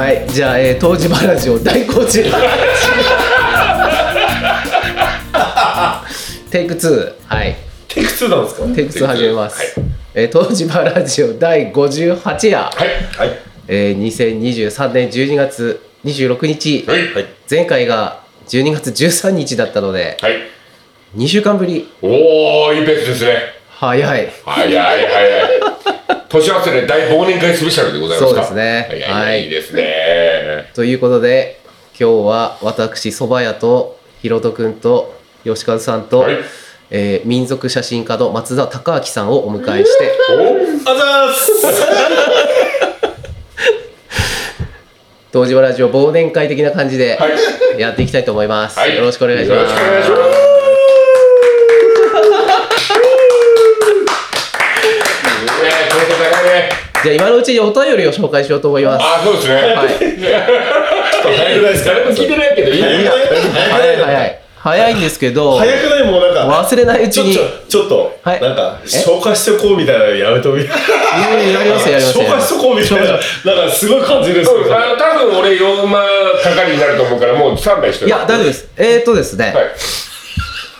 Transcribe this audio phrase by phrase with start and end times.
[0.00, 2.22] はいじゃあ、えー、東芝ラジオ第50
[6.50, 7.54] テイク2はい。
[7.86, 8.66] テイク2なんですか？
[8.74, 9.90] テイク2始めます、はい。
[10.14, 13.38] えー、東芝ラジオ第58夜、はいはい。
[13.68, 17.26] えー、2023年12月26日、はいはい。
[17.50, 20.32] 前回が12月13日だったのではい。
[21.14, 21.92] 2週間ぶり。
[22.00, 23.36] おおいいペースですね。
[23.68, 24.32] 早い。
[24.46, 25.49] 早い早い
[26.30, 28.44] 年忘れ大忘年会スペシャルでございますか。
[28.44, 29.04] そうですね。
[29.08, 29.44] はい。
[29.44, 29.46] い。
[29.48, 30.70] いですね。
[30.74, 31.58] ということで
[31.98, 35.14] 今日は私蕎麦屋とひろとくんと
[35.44, 36.38] 吉和さんと、はい。
[36.92, 41.52] えー民族写真家の松田孝明さんをお迎えしておあざーす。
[45.32, 47.80] 東芝ラジオ忘年会的な感じではい。
[47.80, 48.96] やっていきたいと思います、はい。
[48.96, 50.20] よろしくお願いします
[55.64, 56.89] やー、ちょっと高いね。
[57.02, 59.04] じゃあ今のうちにお便りを紹介しようと思います。
[59.04, 59.54] あ、そうですね。
[59.54, 59.88] はい。
[59.88, 61.90] 早くないですか？
[61.92, 63.04] 誰も聞いてないけど、いい早い
[63.70, 64.40] 早い早い。
[64.62, 66.62] 早いんですけど早くないもうなんか。
[66.62, 67.32] 忘れないうちに。
[67.32, 68.40] ちょちょちょっと、はい。
[68.42, 70.60] なんか消化しておこうみたいなのやめてみ。
[70.60, 72.24] いやいややりますよやりますよ。
[72.24, 73.54] 消化しとこうみたいな。
[73.54, 76.04] なんかすごい感じるんですけど多分俺4万
[76.44, 78.68] 係になると思うからもうスタンバイしていや大丈夫です。
[78.76, 79.64] えー、っとですね、はい。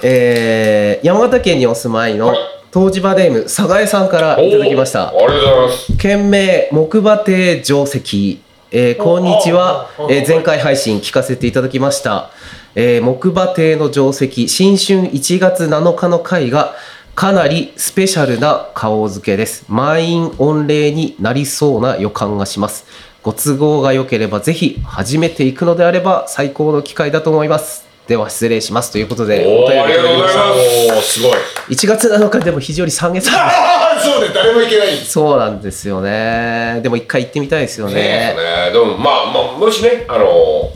[0.02, 2.38] えー山形県にお住まいのはい
[2.72, 5.08] 東芝ネーム佐賀江さんからいただきました。
[5.08, 5.96] ありがとうございます。
[5.96, 12.30] 件名木馬亭定石、えーこんにちは、えー前回配信聞かせていただきました、
[12.76, 14.48] えー木馬亭の定石。
[14.48, 16.76] 新春1月7日の回が
[17.16, 19.64] かなりスペシャルな顔付けです。
[19.68, 22.86] 満員御礼になりそうな予感がします。
[23.22, 30.50] ご都合が良ければぜひ始めていくのであれば最高の機会だと思いますでは失礼しますということでお便りいただきました。
[30.50, 31.32] おーすごい。
[31.68, 34.96] 1月7日でも非常に3月ああそうね誰もいけない。
[34.96, 36.80] そうなんですよね。
[36.82, 37.94] でも一回行ってみたいですよね。
[37.94, 38.34] ね
[38.70, 40.72] えでもまあ、まあ、もしねあの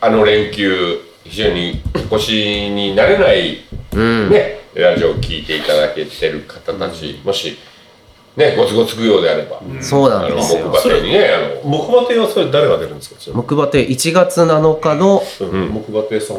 [0.00, 4.30] あの連休非常に腰になれない、うん。
[4.30, 7.58] ねラジオを聞いていただけてる方たち、もし
[8.38, 10.70] ねご都合つくようであれば、そうなんですよ。
[10.70, 11.70] 木馬亭にねあの。
[11.70, 13.32] 木馬亭はそれ誰が出るんですか？
[13.32, 15.68] 木馬亭1月7日のうん。
[15.70, 16.36] 木馬亭さん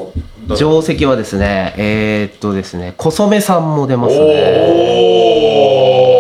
[0.56, 4.22] 定石はですねえー、っとですね小染さんも出ますね。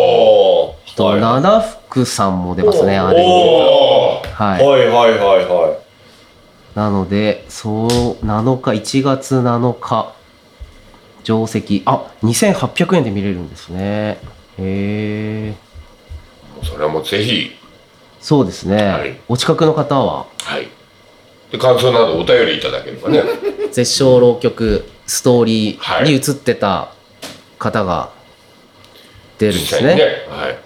[0.02, 0.96] おー。
[0.98, 1.22] とはい。
[1.22, 4.66] 七福さんも出ますねあれはい。
[4.66, 5.78] はいはいはいはい。
[6.78, 7.88] なのでそう
[8.26, 10.14] 7日1月7日
[11.24, 14.20] 定石あ2800円で見れるんですね。
[14.58, 15.54] へえ
[16.64, 17.52] それはもうぜひ。
[18.22, 19.20] そうですね、はい。
[19.28, 20.25] お近くの方は？
[20.44, 20.68] はい。
[21.52, 23.24] で感想などお便りいただければね。
[23.72, 26.14] 絶唱浪曲ストーリーにはい。
[26.14, 26.90] 映ってた
[27.58, 28.09] 方が
[29.38, 29.96] 出るんです実際にね。
[29.96, 30.58] ねはい。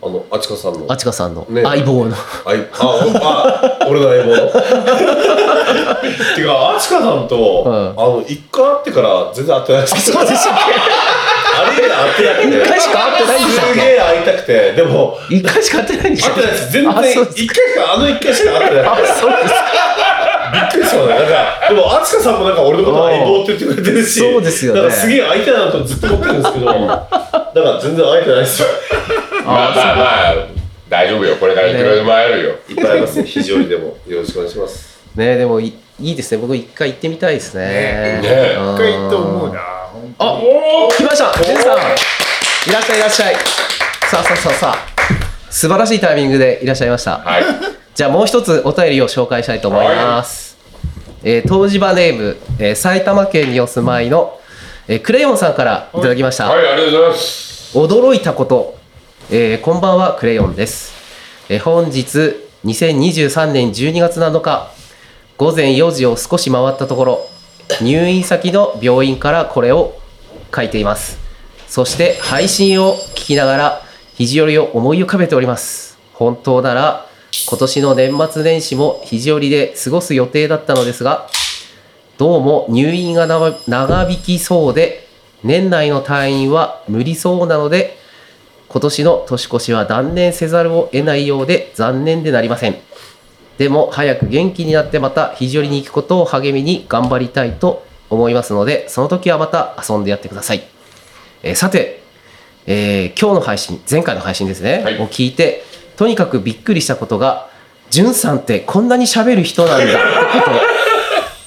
[0.00, 0.86] あのあちかさんの。
[0.88, 1.62] あちかさんのね。
[1.62, 2.16] 相棒の。
[2.44, 4.36] あいあおあ俺の相棒の。
[6.36, 7.90] てかあちかさんと、うん。
[7.90, 10.58] あの一回会ってから全然会ってないですそうでしたっあ
[11.78, 14.72] 一回しか会ってないんでしたっけすげえ会いたくて。
[14.72, 16.72] でもけ一回しか会ってないんでしたっけ会ってないです。
[16.72, 19.54] 全然あそうです一回しかあの一回しか会ってなあくてそうです
[20.52, 21.08] びっくりしたね。
[21.08, 24.80] なんかでもあちかさんもなんか俺のこと相棒って言ってくれてるしそうですよね。
[24.80, 27.08] なんかすげえ会いたいなとずっと思ってるんですけどだか
[27.54, 28.68] ら全然会えてないですよ。
[29.44, 30.34] まあまあまあ
[30.88, 31.36] 大丈夫よ。
[31.36, 33.18] これからいくらでも会えるよ、いっぱいあります。
[33.18, 34.98] ね非常にでもよろしくお願いします。
[35.14, 35.66] ねでもい
[36.00, 36.38] いいですね。
[36.40, 37.64] 僕一回行ってみたいですね。
[37.64, 39.60] ねねうん一回行って思うな
[40.20, 40.40] あ
[40.96, 41.32] 来ました。
[41.44, 41.78] ジェンさん。
[41.78, 43.34] いらっしゃいいらっしゃい。
[44.10, 45.50] さあさあさあさあ。
[45.50, 47.18] 素晴らしいタイミングでいらっしゃいました。
[47.18, 47.44] はい。
[47.94, 50.58] じゃあもう一つお便りを紹介したいと思います。
[51.22, 54.40] えー東芝ネーム、えー埼玉県にお住まいの、
[54.88, 56.48] えークレヨンさんからいただきました。
[56.48, 57.78] はいありがとうございます。
[57.78, 58.76] 驚いたこと、
[59.30, 60.92] えーこんばんはクレヨンです、
[61.48, 64.72] えー本日2023年12月7日
[65.36, 67.20] 午前4時を少し回ったところ
[67.80, 69.94] 入院先の病院からこれを
[70.54, 71.18] 書いています。
[71.66, 73.82] そして配信を聞きながら
[74.14, 75.98] 肘折を思い浮かべております。
[76.14, 77.06] 本当なら
[77.48, 81.28] 今年の年末年始も肘折で過ごす予定だったのですが
[82.16, 85.06] どうも入院が長引きそうで
[85.44, 87.96] 年内の退院は無理そうなので
[88.68, 92.76] 今年の年越しは断念せざるを得ないようで残念でなりません。
[93.56, 100.62] でも早く元気になってまた肘折に行くことを励みに頑張りたいと思いますのでその時はまた遊んでやってください、
[101.42, 102.02] えーさて、
[102.66, 105.62] えー今日の配信前回の配信ですね、はいを聞いて
[105.96, 107.48] とにかくびっくりしたことが
[107.90, 110.50] じゅんさんってこんなに喋る人なんだってこと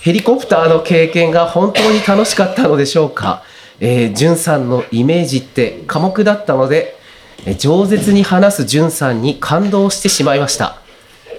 [0.02, 3.44] ヘリコプターの経験が本当に楽しかったのでしょうか。
[3.80, 6.98] えー、じゅんさんのイメージって寡黙だったので、
[7.46, 10.78] えー饒舌に話すじゅんさんに感動してしまいました。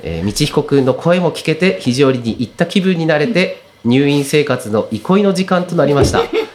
[0.04, 6.52] えー、道彦くんの声も聞けて肘折に行った気分になれて入院生活の憩いの時間となりました、えー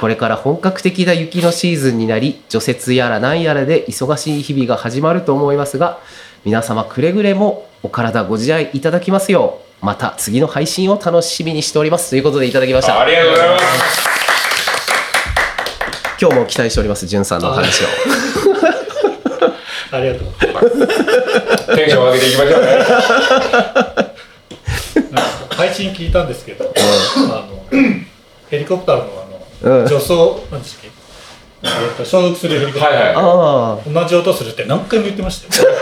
[0.00, 6.00] これから本格的な雪のシーズンになり除雪やら何やらで忙しい日々が始まると思いますが
[6.44, 12.10] 皆様くれぐれもお体ご自愛いただきますようまた次の配信を楽しみにしております。
[12.10, 13.00] ということでいただきました。
[13.00, 13.66] ありがとうございます。
[16.20, 17.86] 今日も期待しておりますじゅんさんのお話を。
[19.92, 20.28] ありがとう。
[21.76, 22.84] テンション上げていきましょうね。
[25.50, 26.65] 配信聞いたんですけど、
[27.32, 27.64] あの
[28.50, 29.26] ヘリコプターのあ
[29.62, 30.14] うんの助走
[30.50, 30.88] なんですっけ？
[31.64, 35.68] えっと所属するヘリコプター、はいはいあ同じ音するって何回も言ってましたよ。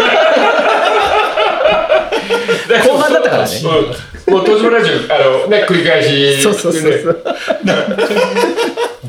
[2.84, 7.24] 後半だったからねうんもう東芝ラジオあのね繰り返しあそうそうそうそう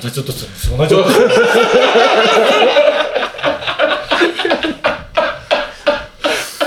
[0.01, 0.77] 同じ音するんですよ。
[0.77, 1.29] 同じ音する。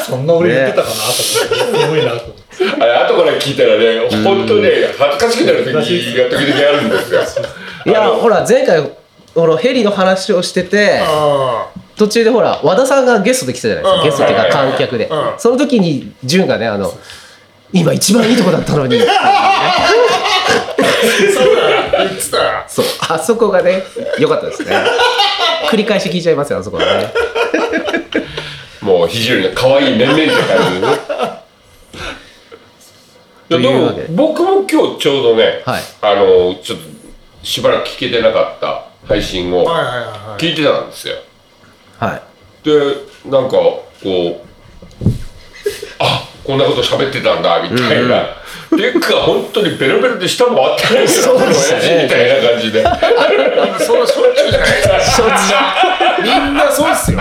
[0.07, 2.38] そんな俺言ってたかなと思って、すごいなと思って。
[2.81, 7.21] あれ後から聞いたらね本当ね恥ずかしくなる時が時々あるんですよ。
[7.87, 8.83] いやほら前回
[9.35, 14.05] このヘリの話をしててあ途中でほら和田さんがゲストで来たじゃないですか、うん。
[14.05, 15.35] ゲストっていうか観客で、うん。
[15.39, 16.93] その時に潤がねあの
[17.73, 19.89] 今一番いいとこだったのにあ
[21.35, 22.85] そうだ言ってたそう。
[23.11, 23.83] あそこがね
[24.19, 24.71] 良かったですね。
[25.71, 27.13] 繰り返し聞いちゃいますよあそこはね。
[28.81, 31.38] もう肘よりの可愛い面々って感じ
[33.49, 34.09] というわけで。
[34.11, 35.83] 僕も今日ちょうどね、はい。
[36.03, 36.85] あのちょっと
[37.43, 39.67] しばらく聞けてなかった配信を
[40.37, 41.15] 聞いてたんですよ。
[41.99, 42.23] はい。
[42.65, 44.37] でなんかこう
[45.99, 48.27] あこんなこと喋ってたんだみたいな、っ
[48.71, 52.05] ていうか本当にベロベロで舌もあってないですよそうでしたね。
[52.05, 52.83] みたいな感じで。
[53.85, 54.71] それはしょっちゅうじゃない。
[54.71, 55.25] ですか
[56.23, 57.21] みんなそうっすよ。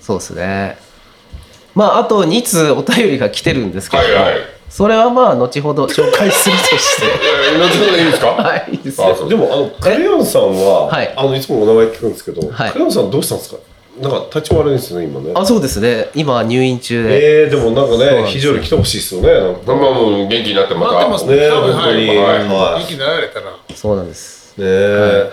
[0.00, 0.87] そうですね
[1.78, 4.34] まああと2通お便りが来てるんですけども、はいはい。
[4.68, 7.06] それはまあ後ほど紹介するとして。
[7.52, 8.26] えー後ほどいいんですか？
[8.28, 9.28] はいいいですよ。
[9.28, 11.14] でもあのクレヨンさんは、はい。
[11.16, 12.72] あのいつもお名前聞くんですけど、はい。
[12.72, 13.58] クレヨンさんどうしたんですか？
[14.00, 15.32] なんか体調悪いんですよね今ね。
[15.34, 16.08] あそうですね。
[16.14, 19.28] 今入院中で、えー、でもなんかね非常に来てほしいですよね。
[19.66, 20.92] まあまあもう元気になってまた。
[20.94, 22.08] 待ってますね多分本当に。
[22.08, 22.16] はい。
[22.18, 22.80] はい。
[22.80, 23.56] 元気になられたら。
[23.74, 24.54] そうなんです。
[24.58, 25.30] ねえ、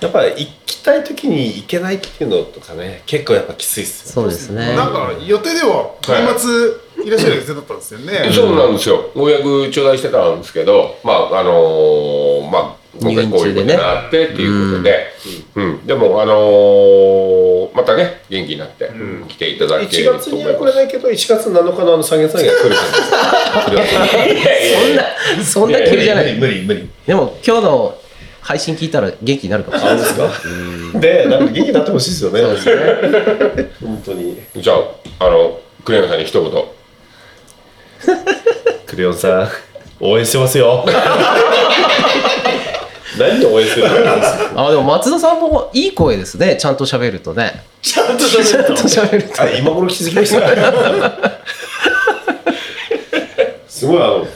[0.00, 4.76] やっぱり行きたい時に行けないっていうのとかね結構やっぱきついっすよそうですね。
[4.76, 8.30] なんか予定では年末いらっしゃる予定だったんですよね。
[8.32, 9.10] そうなんですよ。
[9.14, 15.06] ご予約頂戴してたんですけどまああのーまあ今回こういうことになってっていうことで、
[15.54, 15.86] うん。
[15.86, 18.90] でもあのーまたね元気になって
[19.28, 20.62] 来ていただけ1ると月に思います。
[20.64, 22.86] は来れないけど1月7日のあの三月三が来る感
[23.70, 23.94] じです。
[23.94, 26.34] いやいやいやそんな急じゃない。
[26.38, 26.88] 無理無理。
[27.06, 27.94] でも今日の
[28.40, 29.98] 配信聞いたら元気になるかもしれない。
[29.98, 30.28] あですか。
[31.00, 32.40] でなんか元気になってほしいですよね。
[32.40, 33.70] そうですね。
[33.80, 34.40] 本当に。
[34.56, 36.52] じゃああのクレヨンさんに一言。
[38.86, 39.48] クレヨンさん
[40.00, 40.84] 応援してますよ。
[43.18, 43.88] 何を応援してる
[44.54, 44.66] の？
[44.68, 46.56] あでも松田さんもいい声ですね。
[46.56, 47.64] ちゃんと喋るとね。
[47.82, 48.24] ちゃんと。
[48.24, 49.42] ちゃんと喋ると。
[49.42, 50.48] あ今頃気づきました。
[53.68, 54.26] すごいあの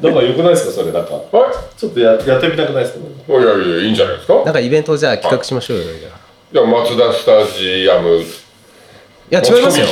[0.00, 5.84] なんかよくないですかそれなんかはちょっとややってみたくないですかねいいやいやいいんじゃないですかなんかイベントをじゃあ企画しましょうよ
[6.52, 8.24] じゃあ松田スタジアムい
[9.30, 9.86] や違いますよ。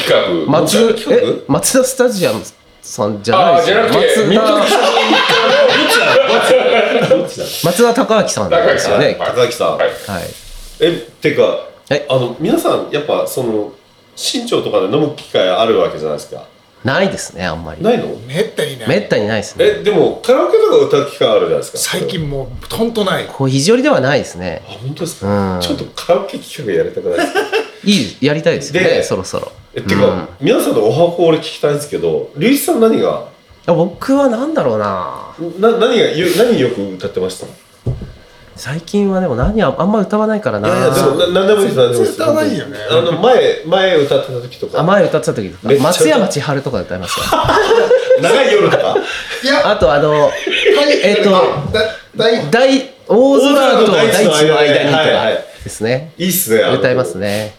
[0.47, 2.42] 松え松田スタジアム
[2.83, 4.26] さんじゃないですよ。
[4.26, 4.38] 松
[7.37, 9.88] 田 松田孝明さんですよね高高木さん、はい。
[9.88, 9.92] はい。
[10.80, 13.73] えてか、はいあの皆さんやっぱその
[14.16, 16.45] 新庄とかで飲む機会あるわけじゃないですか。
[16.85, 17.83] ないですねあんまり。
[17.83, 18.07] ないの？
[18.26, 18.88] めったにない。
[18.88, 19.64] めったにないですね。
[19.80, 21.78] えでもカラオケとか歌う機会あるじゃないですか。
[21.78, 23.26] 最近もうほんとない。
[23.26, 24.62] こう肘折ではないですね。
[24.68, 25.61] あ本当ですか、うん。
[25.61, 27.40] ちょっとカラオケ企画やりたくないですか？
[27.85, 29.52] いいやりたいですよねでそろそろ。
[29.75, 33.28] えっていうか、皆さんのお箱俺聞きたいんですけど龍一さん何が？
[33.66, 35.35] 僕は何だろうな。
[35.61, 37.47] な何がよ何よく歌ってました？
[37.47, 37.49] い
[38.56, 40.68] 最近はでも何ああんま歌わないからな。
[40.68, 42.12] やいやでもな何でもいいです何でもいいです。
[42.14, 42.76] 歌わないよね。
[42.90, 44.80] あの前前歌ってた時とか。
[44.80, 45.75] あ前歌ってた時とか。
[45.82, 47.37] 松山千春とか歌いました。
[48.23, 48.97] 長い夜とか。
[49.44, 49.70] いや。
[49.70, 50.32] あとあのはい
[51.02, 51.30] えっと
[52.16, 57.54] 大大大空と大地の間にとはいはいはかいですねいいっすね歌いますね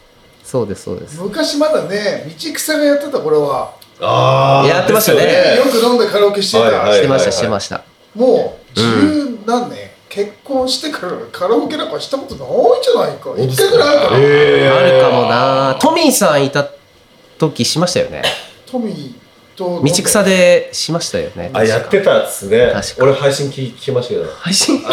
[0.50, 1.22] そうですそうです。
[1.22, 3.76] 昔まだね道草がやってた頃は。
[4.02, 5.58] ああやってましたね。
[5.58, 7.84] よく飲んでカラオケしてた、はいはいしてましたしてました。
[8.16, 12.48] もう十何年、結婚してからカラオケなんかしたことない
[12.80, 13.36] んじゃないか。
[13.38, 15.78] 一回ぐらいあるから、えあるかもな。
[15.80, 16.68] トミーさんいた
[17.38, 18.24] 時しましたよね。
[18.66, 19.14] トミー
[19.56, 21.52] と道草でしましたよね。
[21.54, 22.74] あやってたっすね。
[23.00, 24.26] 俺配信聞聞きましたけど。
[24.36, 24.82] 配信？
[24.82, 24.90] ラ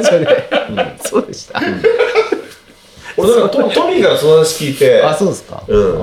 [0.00, 0.50] ジオで
[1.04, 1.58] そうでした
[3.16, 5.02] 俺なんかトトミーからその話聞いて。
[5.02, 5.62] あそうですか。
[5.66, 5.98] うん。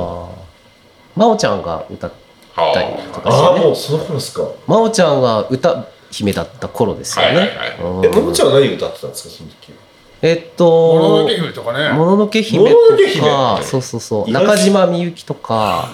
[1.15, 2.11] 真央ちゃんが歌っ
[2.55, 3.59] たりとかあしてね。
[3.59, 4.47] あもうその頃っすか。
[4.67, 7.37] 真央ちゃんが歌姫だった頃ですよね。
[7.37, 7.77] はいはいはい。
[7.79, 8.05] うん。
[8.05, 9.73] えももちゃんは何歌ってたんですかその時
[10.21, 11.93] えっものとのけ姫とかね。
[11.93, 13.21] もののけ姫もののけ姫。
[13.21, 13.99] とかそうそう。
[13.99, 15.89] そう中島みゆきとか。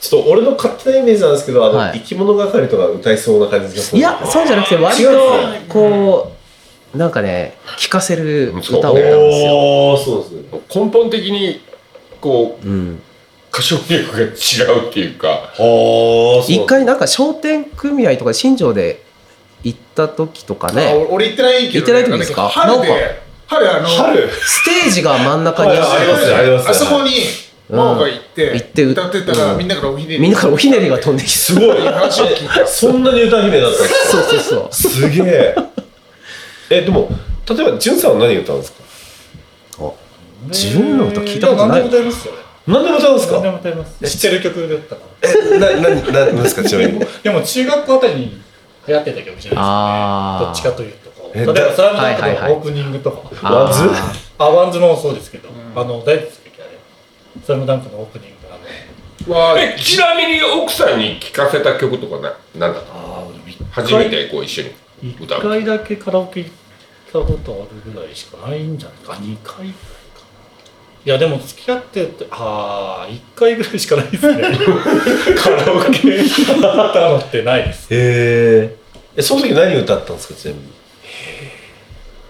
[0.00, 1.98] ちょっと俺の勝手なイメージなんですけどあの、はい。
[1.98, 3.98] 生き物係とか歌いそうな感じがする。
[3.98, 5.66] いやそうじゃなくて割とですね。
[5.68, 6.37] こう
[6.94, 9.96] なんかね聴かせる歌を歌うんそうですよ。
[9.98, 10.60] そうですね。
[10.74, 11.60] 根本的に
[12.20, 13.02] こううん。
[13.50, 15.52] 歌唱力が違うっていうか。
[16.48, 19.02] 一回なんか商店組合とか新庄で
[19.64, 22.52] 行った時とかあね俺行ってないけど、行ってない時ですか？
[22.56, 22.90] なんだっけ
[23.46, 24.28] 春なんで春あの春。
[24.30, 25.78] ステージが真ん中にはい
[26.68, 27.10] あそこに
[27.70, 27.76] うん。
[27.76, 29.58] 真央が行って,、行って歌ってたら、うん。
[29.58, 31.30] みんなからおひねりみんなからおひねりが飛んできて。
[31.38, 31.78] すごい。
[31.80, 32.66] 話を聞いた。
[32.66, 33.84] そんなに歌姫だったそ
[34.18, 34.62] うそうそう。
[34.64, 35.54] かすげえ
[36.70, 37.08] えでも
[37.48, 38.78] 例えばじゅんさんは何歌うんですか？
[40.48, 41.82] 自分の歌聞いたことない。
[41.82, 42.38] 何でも歌いますよね。
[42.66, 44.18] 何でも歌うんです何でかも歌います。
[44.18, 47.00] 知ってる曲だったかえななななんですか ちなみに？
[47.00, 48.40] らでも中学校あたりに
[48.86, 50.38] 流行ってた曲じゃないですか。
[50.44, 51.38] どっちかというとこう。
[51.38, 52.52] え例えば「スラムダンクはいはいはい。
[52.52, 53.50] のオープニングとか。
[53.50, 53.78] WANDS？
[54.38, 56.26] ああ WANDS もそうですけど、あの大好きあれ
[57.44, 64.70] 「スラムダンクのオープニングあのわえちなみに奥さんに聴かせた曲とかな何だった初めてこう一緒に
[65.02, 65.42] 一歌う。
[65.42, 66.50] 回だけカラオケ行っ
[67.12, 71.04] たことあるぐらいしかないんじゃないか2回ぐらいかな。
[71.04, 74.42] いやでも付き合っててああ1回ぐらいしかないですね。
[75.38, 77.86] カラオケ行ったのってないです。
[77.94, 78.76] へ
[79.16, 80.68] えその時何歌ったんですかちなみに？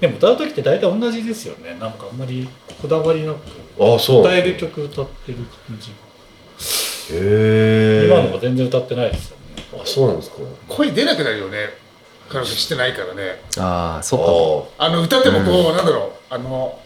[0.01, 1.77] でも歌う時って大体同じですよね。
[1.81, 2.49] なんかあんまり
[2.81, 3.39] こだわりなく
[3.81, 4.21] ああそう。
[4.23, 5.91] 歌える曲歌ってる感じ
[7.11, 9.65] へえ今のが全然歌ってないですよね。
[9.75, 10.37] あそうなんですか。
[10.69, 11.71] 声出なくなるよね
[12.29, 13.43] カラオケしてないからね。
[13.59, 14.27] あーそっか。
[14.27, 16.79] もああの歌ってもこう、なんだろうあの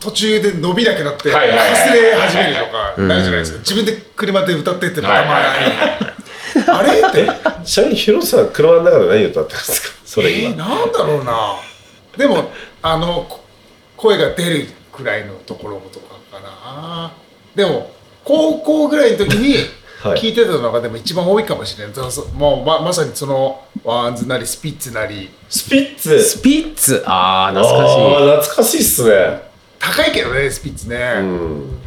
[0.00, 1.70] 途中で伸びなくなってはいはいはい。
[1.70, 3.08] 忘れ始めるとかうん。
[3.08, 3.58] なるじゃないですか。
[3.58, 6.64] 自分で車で歌ってってもたはいまはいに。
[6.68, 9.96] あれってあちなみにヒロさん車の中で何歌ってるんですか？
[10.06, 11.56] それえー、今なんだろうな。
[12.16, 12.50] でも
[12.82, 13.44] あのこ
[13.96, 17.12] 声が出るくらいのところとかかな。
[17.54, 17.90] でも
[18.24, 19.56] 高校ぐらいの時に
[20.02, 20.20] はい。
[20.20, 25.30] 聞いてたのがでも一番多いかもしれない、そうそうもうままさにその WANDS なりスピッツなり。
[25.48, 26.20] スピッツ？
[26.20, 27.04] スピッツ。
[27.06, 27.94] ああ懐かしい。
[27.94, 29.42] あー懐かしいっすね。
[29.78, 31.78] 高いけどねスピッツね、うん。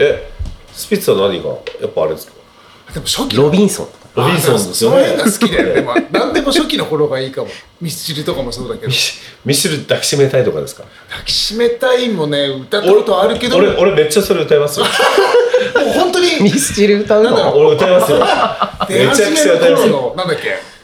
[0.00, 0.28] え
[0.72, 1.50] スピッツは何が？
[1.80, 2.32] やっぱあれですか？
[2.92, 3.88] でも初期ロビンソン。
[4.16, 7.48] ロビンソンですよその辺がね好きだよでも何でも初期の頃がいいかも。
[7.80, 8.88] ミスチルとかもそうだけど。
[8.88, 10.82] ミシミシル抱きしめたいとかですか？
[11.10, 13.58] 抱きしめたいもね歌ったことあるけど。
[13.58, 14.86] 俺俺めっちゃそれ歌いますよ。
[15.76, 16.42] もう本当に。
[16.42, 18.18] ミスチル歌うなんだろの俺歌いますよ。
[18.88, 20.77] 出めちゃくちゃ歌いますよなんだっけ？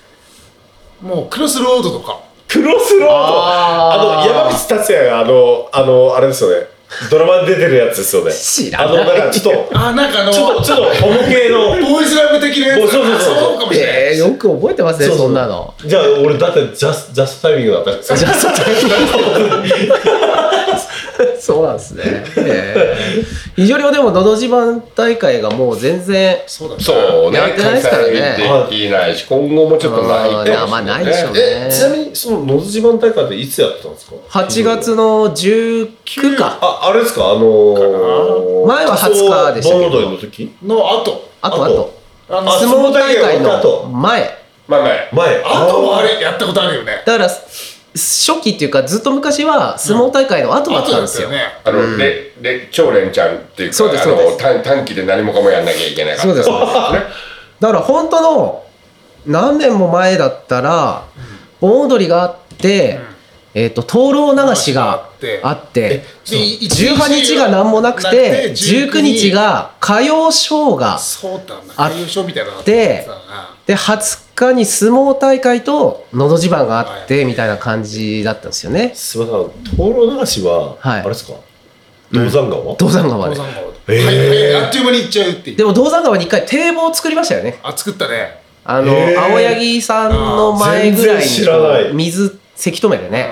[1.04, 2.18] もうクロスロードとか。
[2.49, 3.12] クロスロード？
[3.12, 6.66] あの山口達也があのあのあれですよね。
[7.11, 8.32] ドラマに出てるやつですよね。
[8.32, 9.02] 知らない。
[9.02, 11.58] あのなんかちょっとあなんかあのちょっとちょっとホモ系の。
[11.76, 12.90] ボーイズラブ的なやつ。
[12.90, 13.37] そうそうそうそう。
[13.37, 15.26] そうかもしれない、えー、よく覚えてますねそうそう。
[15.26, 15.75] そんなの。
[15.85, 17.92] じゃあ俺だってジャスジャストタイミングだった。
[17.92, 18.52] んですよじゃあそう
[21.38, 22.02] そうなんですね。
[22.38, 23.25] ええ。
[23.54, 26.83] 非常にでも、のど自慢大会がもう全然、そうだね。
[26.83, 27.38] そうね。
[27.38, 28.12] やってないですからね
[28.71, 29.26] できないし。
[29.28, 30.30] 今後もちょっとない。
[30.30, 31.40] かもしれあーまあないでしょうね。
[31.40, 36.59] えちなみにそののど自慢大会っていつやってたんですか？8月の19か。
[36.61, 37.26] ああれですか？
[37.26, 39.85] あのー、前は20日でしたけ？
[39.85, 40.56] ど盆踊りの時？
[40.62, 41.30] の後。
[41.42, 41.94] あとあとあと、
[42.28, 44.38] あのあ相撲大会の後前。
[44.66, 45.43] まあね前。
[45.45, 47.02] あともあれやったことあるよね。
[47.04, 51.28] だから、初期っていうか、ずっと昔は相撲大会の後だったんですよ。
[51.28, 51.43] ね。
[51.64, 54.31] あの、レレ超連チャンっていうかそうですあそうです。
[54.33, 56.73] の短短期で何もかもやんなきゃいけないそうですそうです。
[57.61, 58.64] だから本当の
[59.26, 61.04] 何年も前だったら、
[61.61, 63.00] 盆踊りがあって、
[63.54, 65.08] えっ、と灯籠流しが
[65.42, 65.88] あって。
[65.88, 71.92] で18日が何もなくて19日が歌謡ショーがあったな
[72.64, 73.06] で
[73.76, 78.92] 20日に相撲大会とのど自慢があってみたいな感じだったんですよね。
[78.94, 81.00] すみません灯籠流しは、はい。
[81.00, 81.34] あれですか？
[82.12, 83.37] 銅山川、銅山川で。
[83.37, 84.64] 登山川へー。
[84.66, 85.56] あっという間に行っちゃうっていう。
[85.56, 87.58] でも銅山川に一回堤防を作りましたよね。
[87.62, 88.42] あ作ったね。
[88.64, 91.26] あの青柳さんの前ぐらい
[91.88, 93.30] に水せき止めてね、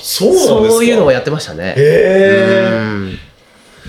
[0.00, 0.70] そうなんですか？
[0.70, 1.74] そういうのをやってましたね。
[1.74, 2.70] へえ。
[2.72, 3.18] うん。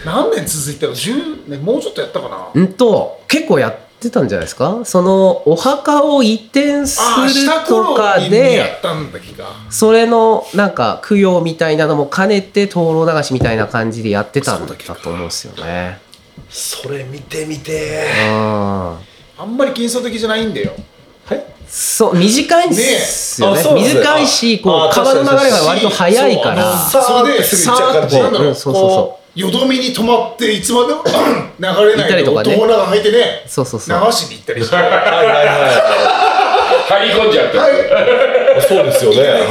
[0.05, 2.49] 何年続いたの？10年もうちょっとやったかな？
[2.53, 4.81] うんと結構やってたんじゃないですか？
[4.85, 7.05] そのお墓を移転する
[7.67, 8.79] と頃かで
[9.69, 15.99] それのなんか供養みたいなのも兼ねて灯籠流しみたいな感じでやってたんだと思うんですよね。
[16.49, 18.05] それ見てみて。
[18.29, 18.97] うん。
[19.37, 20.71] あんまり幻想的じゃないんだよ
[21.69, 23.63] そう短いんですよね。
[23.63, 27.01] ね短いしこうあ川の流れが割と速いからそう。
[27.01, 28.47] あのさーってすぐ行っちゃう感んだろう。
[28.47, 28.89] うんそうそうそう。
[28.89, 31.11] こうよどみに止まっていつまでも 流
[31.61, 32.55] れないでりとかね。
[32.55, 34.05] 男が履いてねそうそうそう。
[34.05, 34.75] 流しに行ったりして。
[34.75, 36.09] はいはいは
[36.89, 37.71] 入り込んじゃって、はい
[38.57, 39.43] いそうですよねはいはい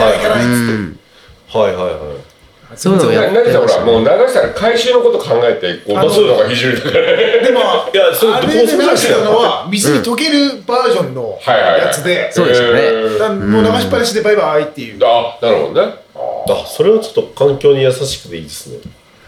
[1.48, 2.27] はいはい
[2.74, 7.60] そういうのをやってな何さほましたねらもう流したら回収のこと考えてこう出すのが非常にでも
[7.92, 12.30] いやそれあれで流してたのは水に溶けるバージョンのやつで。
[12.32, 14.98] そうでしたねもう流しっぱなしでバイバイっていう。
[15.02, 15.94] あなるほどね。
[16.14, 18.78] あそれはちょっと環境に優しくていいですね。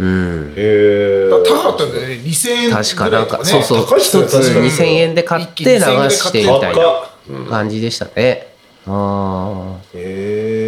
[0.00, 0.54] うん。
[0.56, 2.14] へえ高かったんだよね。
[2.24, 3.98] 2000円ぐらい確かなんとかそうそう。
[3.98, 8.50] 一つ確かに2000円で買って流してみたいな感じでしたね。
[8.86, 10.59] ああへえ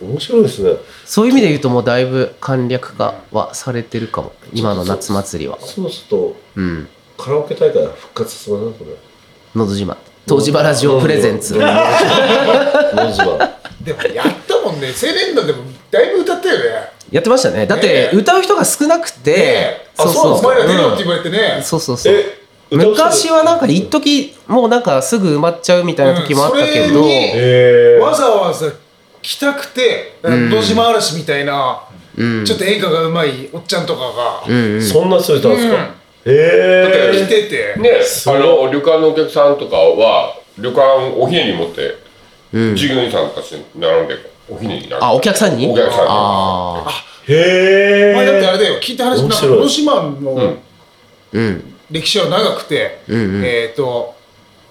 [0.00, 0.72] 面白いですね。
[1.04, 4.32] そういう意味で言うともうだいぶ簡略化はされてるかも。
[4.52, 5.58] 今の夏祭りは。
[5.60, 6.88] そうするとうん。
[7.16, 8.90] カラオケ大会復活しそうだなこれ。
[9.54, 9.96] のど自慢。
[10.26, 11.54] 東芝ラジオプレゼンツ。
[11.54, 11.66] のど
[13.08, 13.60] 自慢。
[13.82, 14.88] でもやったもんね。
[14.88, 16.64] 青年団でもだいぶ歌ったよね。
[17.10, 17.66] やってましたね。
[17.66, 19.36] だって歌う人が少なくて。
[19.36, 19.86] ね。
[19.96, 20.32] あそうそう。
[20.38, 21.60] お前ら出ろって言われてね。
[21.62, 22.14] そうそうそう。
[22.14, 22.40] え
[22.70, 26.92] 歌う人昔はなんか一時もうなんかすぐ埋まっちゃうみたいな時もあったけど、うん。
[26.92, 28.66] それにへえわざわざ
[29.22, 31.82] 来たくて「のど自慢嵐」みたいな
[32.16, 32.44] うん。
[32.44, 34.82] ちょっと演歌がうまいおっちゃんとかがうんうん。
[34.82, 35.74] そんな人いたんですか？
[35.76, 35.80] うん。
[35.82, 35.86] へ
[36.26, 37.74] え来てて。
[37.78, 37.90] ね。
[38.26, 40.82] あの旅館のお客さんとかは旅館
[41.16, 41.96] おひねり持って
[42.52, 42.76] うん。
[42.76, 44.16] 従業員さんたちに並んで
[44.48, 45.04] おひねりになる。
[45.04, 45.68] あお客さんに？
[45.68, 46.06] お客さんに。
[46.08, 50.56] ああへ前だってあえれだよ聞いた話なんか面白いの
[51.90, 53.44] 歴史は長くてうんうん。
[53.44, 54.14] えっと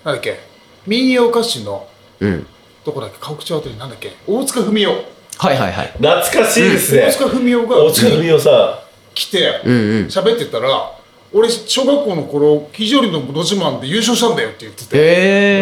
[0.03, 0.39] なんだっけ
[0.85, 1.87] 民謡歌手の
[2.19, 2.47] うん
[2.89, 3.17] どこだっけ？
[3.19, 4.13] 河口あたりなんだっけ？
[4.25, 4.89] 大塚文雄。
[4.89, 5.87] はいはいはい。
[5.99, 7.03] 懐かしいですね。
[7.03, 9.75] 大塚文雄が大塚文雄さ来てうんう
[10.05, 10.07] ん。
[10.07, 10.91] 喋ってたら
[11.31, 14.97] 俺小学校の頃肘折ののど自慢で優勝したんだよって言ってて。
[14.97, 15.01] へ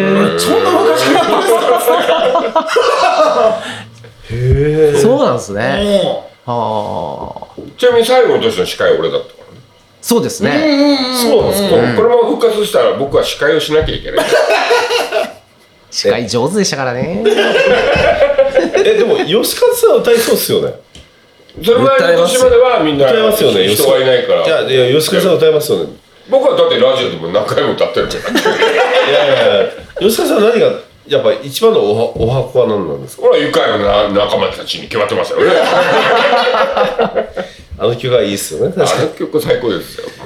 [0.00, 2.62] えそんな昔からやってま
[4.28, 5.84] すへえそうなんですね。
[5.84, 7.62] もああ。
[7.76, 9.60] ちなみに最後の年の司会俺だったからね。
[10.00, 10.50] そうですね。
[11.20, 11.62] そうなんです。
[11.62, 11.68] か
[12.02, 14.26] これも復活したら僕は司会をしなきゃいけない
[15.90, 17.22] 司会上手でしたからね。
[18.84, 20.74] えでも吉和さんは歌いそうっすよね。
[21.64, 24.46] それ前の年まではみんな歌いますよね人がいないから。
[24.46, 25.86] いやいや吉和さんは歌いますよね。
[26.28, 28.40] 僕はだってラジオでも何回も歌ってるから。
[28.40, 28.44] い
[29.12, 29.68] やいやいや
[30.00, 30.72] 吉川さん何が
[31.08, 33.22] やっぱ一番のおはお箱は何なんですか？
[33.22, 35.38] ほら愉快な仲間たちに決まってますよ。
[35.40, 35.44] ね
[37.80, 40.04] あの曲はいいっすよねあの曲最高ですよ。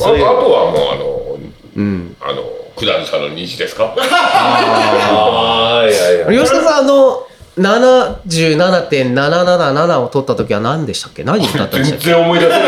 [0.00, 1.38] ああそういうとはもうあの
[1.76, 2.16] うん。
[2.20, 2.42] あの
[2.76, 3.94] 九段さんの虹ですか？
[3.98, 7.26] ああいやいや吉田さんあの
[7.58, 11.22] 77.777を取った時は何でしたっけ？
[11.24, 12.04] 何歌ったんでしたっけ？
[12.06, 12.62] 全然思い出せない。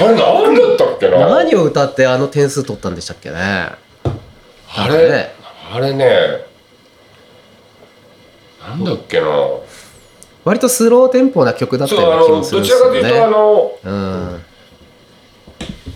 [0.00, 1.18] あれ何だったっけな？
[1.28, 3.36] 何を歌ってあの点数取ったんでしたっけね？
[4.76, 5.32] あれ、ね。
[5.72, 6.44] あれね
[8.66, 9.26] なんだっけな？
[10.44, 14.44] 割とスローテンポな曲だったそうあような気もするのどちんですよらかというとあねのうん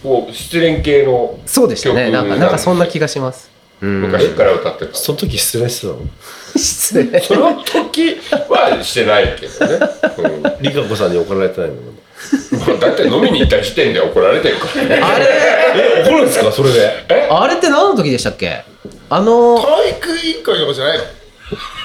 [0.03, 2.07] こう失恋系のそうでしたね。
[2.07, 3.51] 曲なんかなんかそんな気がします。
[3.81, 4.03] うん。
[4.03, 6.01] 昔から歌ってた、その時失恋してたの？
[6.57, 7.21] 失礼。
[7.21, 8.17] その時
[8.49, 9.79] はしてないけどね、
[10.19, 10.43] うん。
[10.43, 11.77] まリカ子さんに怒られてないの？
[12.77, 14.95] あ、だって飲みに行った時点で怒られてるからね。
[14.97, 15.27] あれ？
[15.77, 16.51] え怒るんですか？
[16.51, 17.07] それで。
[17.31, 18.65] あれって何の時でしたっけ？
[19.11, 21.05] あの体育委員会とかじゃないの？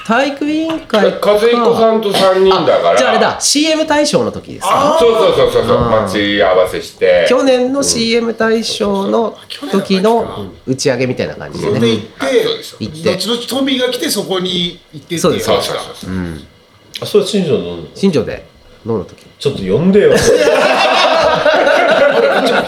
[0.06, 1.32] 体育委員会か。
[1.32, 2.96] 和彦さんと3人だから。
[2.98, 3.40] じゃああれだ。
[3.40, 5.78] CM 大賞の時ですあそうそうそうそうそう。
[5.78, 5.90] うん。
[5.90, 7.26] 待ち合わせして。
[7.28, 9.36] 去年の CM 大賞の
[9.72, 11.74] 時の打ち上げみたいな感じでね。
[11.78, 13.14] それで行って行って。
[13.14, 15.32] 後々トミーが来てそこに行ってそう。
[15.32, 16.10] ですそうそうそう。
[16.10, 16.46] うん。
[17.00, 17.84] あそれ新庄の。
[17.94, 18.46] 新庄で
[18.86, 19.24] 飲む時。
[19.38, 20.14] ちょっと呼んでよ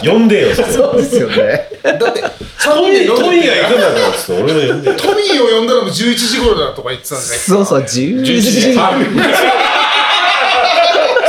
[0.03, 0.55] 呼んでよ。
[0.55, 1.69] そうですよね。
[1.83, 8.73] だって3トミートミーが行くんだからっ俺も呼んでよトミーを呼んだのも11時頃だとか言ってたんですねそうそう11 11時。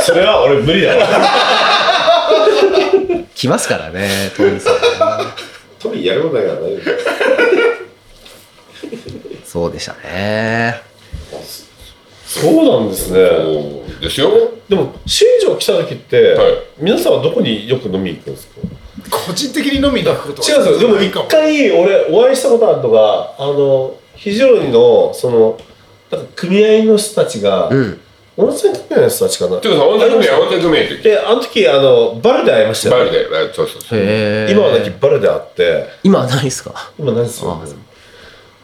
[0.03, 1.07] それは俺無理だわ。
[3.35, 4.75] 来ますからねトミーさん
[5.79, 6.97] トミーやることないから大丈夫。
[9.45, 10.88] そうでしたね
[12.29, 13.19] そうなんですね。
[13.99, 14.29] ですよ。
[14.69, 16.53] でも新庄来た時って、はい。
[16.77, 18.61] 皆さんはどこによく飲みに行くんですか？
[19.09, 20.89] 個人的に飲みに行くことは違うんですよ。
[20.89, 25.57] でも一回俺お会いしたことあるのがあの肘折のその
[26.11, 27.99] なんか組合の人たちが、うん。
[28.37, 29.57] 温泉組合の人たちかな？
[29.57, 30.97] てかさ温泉組合温泉組合って。
[30.97, 33.99] であの時あのバルで会いましたよ、ね、バルであそうそうそう。
[34.49, 35.87] 今はなきバルで会って。
[36.03, 36.93] 今はないですか？
[36.97, 37.65] 今何ですよあ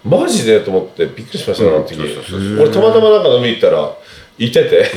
[0.06, 1.98] マジでと思ってびっくりしましたね、あの時。
[2.00, 3.98] 俺たまたまなんか飲みに行ったら
[4.38, 4.92] いてて。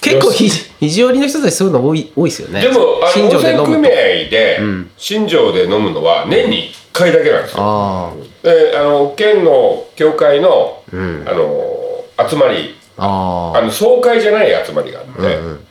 [0.00, 2.62] 結構ひ肘折りの人たちそういうの多い多いですよね。
[2.62, 3.70] でもあの新温庄で飲むと。
[3.70, 3.92] 泉組合
[4.30, 4.90] でん。
[4.96, 7.58] 新庄で飲むのは年に1回だけなんですよ。
[7.60, 8.12] あ
[8.42, 11.24] であの県の協会のあうん。
[11.28, 13.60] あの集まりああ。
[13.62, 15.66] の総会じゃない集まりがあって、あうんうん。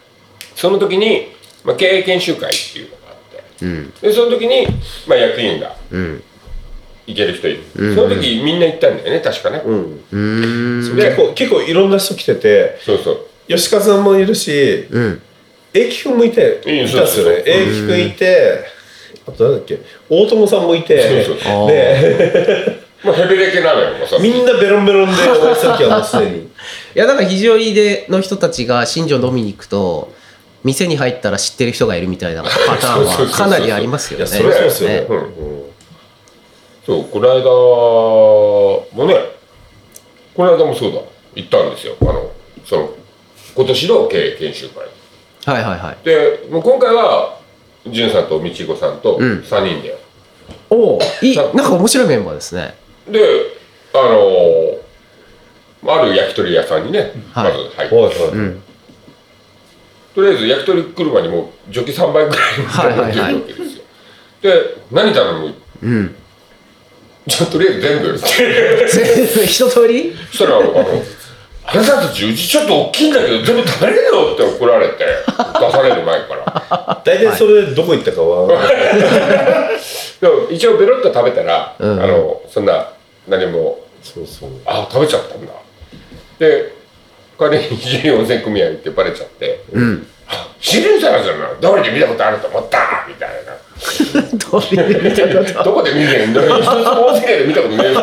[0.56, 1.30] その時に、
[1.64, 3.66] まあ、経営研修会っていうのがあって。
[3.66, 3.92] うん。
[4.02, 4.68] でその時に、
[5.08, 6.24] まあ、役員がうん
[7.10, 7.96] 行ける人いる、うん。
[7.96, 10.96] その時みんな行ったんだよね確かね、うん。
[10.96, 13.26] 結構結構いろんな人来ててそうそう。
[13.48, 15.22] 吉川さんもいるしうん。
[15.74, 17.08] 英樹君もいていたんですよねそう。
[17.08, 17.44] そうそう。
[17.46, 18.66] 英樹君いて
[19.28, 23.90] あとなんだっけ大友さんもいてそうそうあーで まあヘベレケなのよ
[24.22, 26.38] みんなベロンベロンで お会いした時はもうすでに。
[26.40, 26.48] い
[26.94, 30.14] やだから肘折りでの人たちが新庄飲みに行くと
[30.64, 34.26] 店に入ったら知ってる人がいるみたいなパターンはかなりありますよね。
[34.26, 34.96] いやそれはそうですよね。
[34.96, 35.06] ね。
[35.10, 35.59] うん
[36.90, 37.44] そうこの間
[38.98, 39.14] もね
[40.34, 41.02] この間もそうだ。
[41.36, 41.96] 行ったんですよ。
[42.02, 42.32] あの
[42.66, 42.90] その
[43.56, 44.88] 今年の経営研修会。
[45.54, 45.98] はいはいはい。
[46.04, 47.40] でもう今回は
[47.86, 49.40] 潤さんと道子さんとうん。
[49.42, 49.96] 3人で、
[50.72, 52.74] おおいいなんか面白いメンバーですね。
[53.08, 53.22] で
[53.94, 53.98] あ
[55.86, 57.54] のある焼き鳥屋さんにね、はい。
[57.54, 58.64] まず入って、はいはいうん。
[60.16, 63.14] とりあえず焼き鳥来るにもうジョッキ3杯ぐらいはいはいはい。
[63.14, 63.84] 頼んでるわけですよ。
[64.42, 65.54] で何頼む？
[65.84, 66.16] うん。
[67.30, 68.18] じゃあとりあえず全部。
[69.46, 70.16] 一通り？
[70.32, 70.74] そしたらあの
[71.72, 77.02] 「あなたたちうちちょっと大きいんだけど全部食べれるよ」って怒られて出される前から。
[77.06, 78.48] 大体それでどこ行ったかは
[80.20, 82.04] でも一応ベロッと食べたら、うん。
[82.04, 82.90] あのそんな
[83.28, 83.80] 何も。
[84.04, 84.50] そうそう。
[84.66, 85.52] あ食べちゃったんだ。
[86.40, 86.74] で
[87.38, 90.08] 帰りに非常に温泉組合行ってバレちゃってうん。
[90.62, 93.54] 「シリウスさんじゃないどれで見たことあると思った」みたいな
[95.64, 96.42] どこで見てんの？
[96.42, 98.02] 一つも温泉街で見たことねえよ。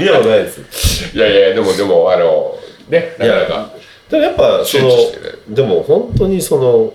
[0.00, 2.56] 見たことないですいやいやでもでもあの
[2.88, 3.70] ねなかなか。
[4.10, 4.94] でもやっぱそのね
[5.48, 6.92] でも本当にその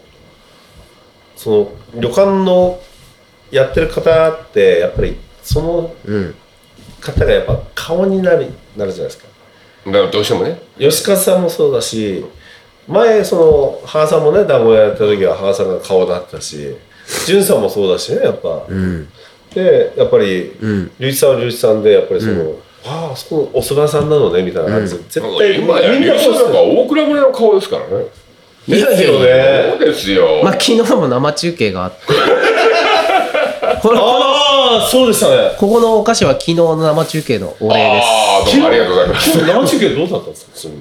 [1.35, 2.79] その旅館の
[3.51, 6.35] やってる方ってやっぱりそのうん。
[6.99, 9.27] 方がやっぱ顔になるなるじゃないですか。
[9.85, 10.59] だからどうしてもね。
[10.79, 12.25] 吉和さんもそうだし
[12.87, 16.75] 前その母さんもね団子屋やった時は母さんが顔だったし
[17.25, 19.07] 潤さんもそうだしねやっぱ、うん。
[19.53, 20.91] でやっぱりうん。
[20.99, 28.05] 龍一さんは龍一さんでやっぱりその、ああそこのお蕎麦さんなのねみたいな感じで、絶対今やみんな龍さんなんか大倉村の顔ですからね。
[28.67, 28.87] いやいや。
[28.89, 29.19] ですよ。
[29.19, 31.97] ねそうですよ、まあ昨日も生中継があって。
[33.81, 35.51] これああそうでしたね。
[35.57, 38.05] ここのお菓子は昨日の生中継のお礼です。
[38.05, 39.37] ああどうもありがとうございます。
[39.37, 40.73] 生中継どうだったんですか？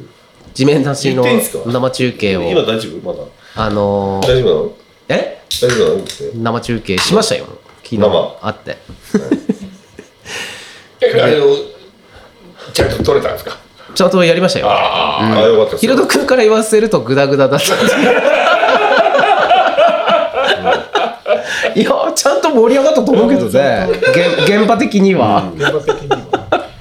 [0.55, 1.25] 地面出しの
[1.67, 3.13] 生中継今を、大丈夫？
[3.13, 3.19] まだ。
[3.57, 4.73] あのー大丈夫なの？
[5.09, 5.36] え？
[5.63, 6.05] 大丈夫
[6.35, 7.47] 生中継しましたよ。
[7.83, 7.99] 昨日。
[7.99, 8.37] 生。
[8.43, 8.77] あって。
[11.01, 11.35] えあの
[12.73, 13.57] ちゃんと撮れたんですか？
[13.95, 14.69] ちゃんとやりましたよ。
[14.69, 17.67] あああよかったヒロト君から言わせるとグダグダだった。
[21.75, 23.89] いやちゃんと盛り上がったと思うけどね。
[24.11, 26.19] 現現場的には、現場的には。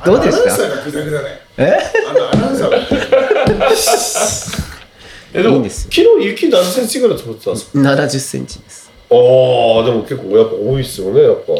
[0.05, 1.77] どうでしアナウンサたーがグダグダねえ？
[2.09, 2.77] アナウンサーが
[5.37, 5.91] えでもいいんですよ。
[5.91, 8.89] 昨日雪何センチぐらい積もってたんですか？70センチです。
[9.11, 9.17] ああ
[9.83, 11.51] でも結構やっぱ多いっすよねやっぱ。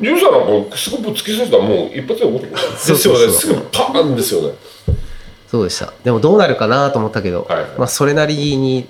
[0.00, 3.32] ジュンさんなんかスコップ突き刺したらもう一発で怒ってくるですよね。
[3.32, 4.52] すぐパーンですよね。
[5.48, 5.92] そうでした。
[6.04, 7.70] でもどうなるかなと思ったけど、はいはい。
[7.78, 8.86] まあそれなりに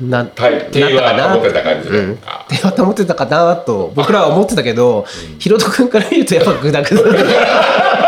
[0.00, 0.28] な,、はい
[0.70, 2.18] 手は保てた感じで、うん。
[2.24, 5.04] あ手は保ってたかなと僕らは思ってたけど、
[5.38, 7.18] ヒロト君から見るとやっぱグダグダで。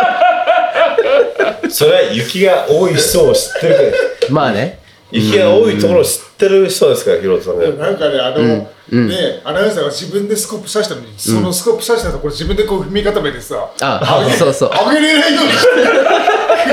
[1.70, 3.88] それは雪が多い人を知ってるから
[4.30, 4.79] まあね
[5.10, 7.72] 雪が多いところを知ってる人ですからヒロトさんね。
[7.72, 9.08] なんかねあの、うん。
[9.08, 15.68] ねアナウンサーが自分でスコップ刺したのに、そのスコップ刺したところ自分でこう踏み固めてさあそうそう上げれないようにして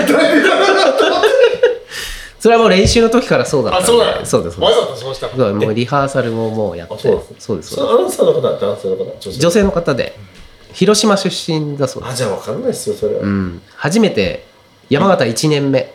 [0.08, 1.28] 具体的だなと思って
[2.40, 3.84] それはもう練習の時からそうだったんで。
[3.84, 4.26] あそうだ。
[4.26, 4.56] そうです。
[4.56, 6.94] そうわですざとそうしたそうもうリハーサルももうやって。
[6.94, 7.82] あそうですそうです。
[7.82, 10.16] アナウンサーの方は男性の方女性す女性の方で
[10.74, 12.14] 広島出身だそうです。
[12.14, 13.62] あじゃあ分かんないですよそれは、うん。
[13.76, 14.46] 初めて
[14.90, 15.94] 山形1年目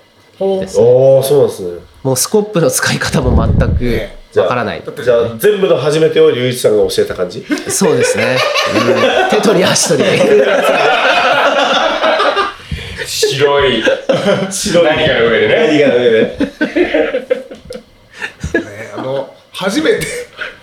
[0.60, 0.78] です。
[0.78, 1.80] おおそうなんですね。
[2.02, 4.18] もうスコップの使い方も全くね。
[4.34, 4.82] わからない。
[4.82, 7.44] じゃあ全部の初めてを龍一さんが教えた感じ？
[7.68, 8.38] そうですね、
[8.74, 8.78] う
[9.26, 9.30] ん。
[9.30, 10.08] 手取り足取り
[13.06, 13.84] 白い。
[14.50, 15.54] 白何かの上でね。
[15.68, 16.22] 何が上で？
[18.54, 20.06] ねあの初めて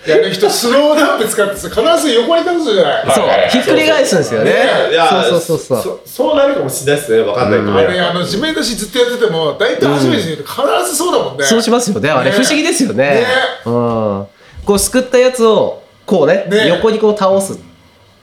[0.06, 3.14] やる人スローダンプ使ってさ必ず横に立つじゃない。
[3.14, 3.26] そう。
[3.50, 4.52] ひっくり返すんですよね。
[4.90, 6.00] いやそうそうそうそう。
[6.06, 7.22] そそうなるかもしれないですね。
[7.22, 12.10] 分かんないけど、あれあの地面出しずっとやってても大体初めてやると必ずそうだもんね、そうしますよね。
[12.10, 12.36] あれね。
[12.36, 13.04] 不思議ですよね。
[13.04, 13.26] ね。
[13.66, 14.26] うん。
[14.64, 16.68] こうすくったやつをこうねね。
[16.68, 17.58] 横にこう倒す。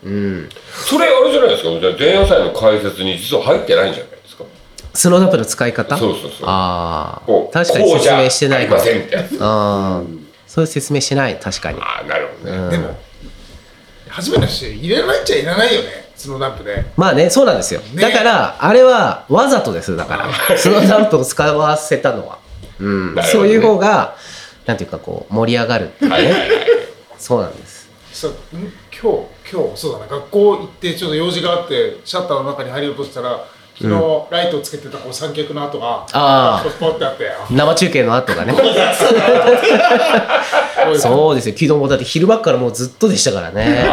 [0.04, 0.50] うん。
[0.72, 1.70] それあれじゃないですか？
[1.80, 4.44] じゃあ前夜祭の解説に実は入ってないんじゃないですか？
[4.94, 5.98] スノーダンプの使い方？
[5.98, 6.40] そうそうそう。
[6.48, 10.27] あこうあ確かに説明してないこうじゃありません
[10.58, 11.80] そういう説明してない確かに。
[11.80, 12.70] ああなるほどね、うん。
[12.72, 12.98] でも
[14.10, 18.02] 初めての人入れないっちゃいらないよねスノーダンプでまあねそうなんですよ、ね。
[18.02, 20.58] だからあれはわざとですだから。
[20.58, 22.39] スノーダンプを使わせたのは、
[22.80, 23.13] うん。
[23.13, 23.22] ね。
[23.22, 24.15] そういう方が
[24.65, 26.50] なんていうかこう盛り上がるっていうはいはいはい。
[27.20, 27.88] そうなんです。
[28.12, 30.08] さん今日今日そうだな。
[30.08, 33.46] 学校行ってちょっと用事があってシャッターの中に入りようとしたら
[33.80, 36.70] 昨日ライトをつけてたこう三脚の跡があー。
[36.80, 37.30] ポッポってあって。
[37.52, 38.54] 生中継の後がね。
[41.00, 41.54] そうですよ。
[41.56, 43.86] 昨日もだって昼間っからもうずっとでしたからね。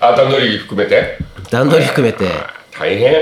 [0.00, 1.18] あ段取り含めて？
[1.50, 2.26] 段取り含めて。
[2.78, 3.14] 大変。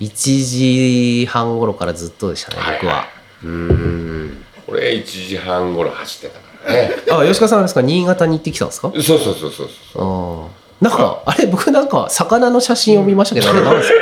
[0.00, 2.74] 1時半頃からずっとでしたねはい。
[2.80, 3.06] 僕は。
[3.42, 4.44] うーん。
[4.68, 6.90] 俺1時半頃走ってたからね。
[7.10, 7.82] あ吉川さんあれですか？
[7.82, 8.90] 新潟に行ってきたんですか？
[8.94, 10.84] そうそうそうそうあー。
[10.84, 13.92] なんかあれ僕なんか魚の写真を見ましたけど、あれ何です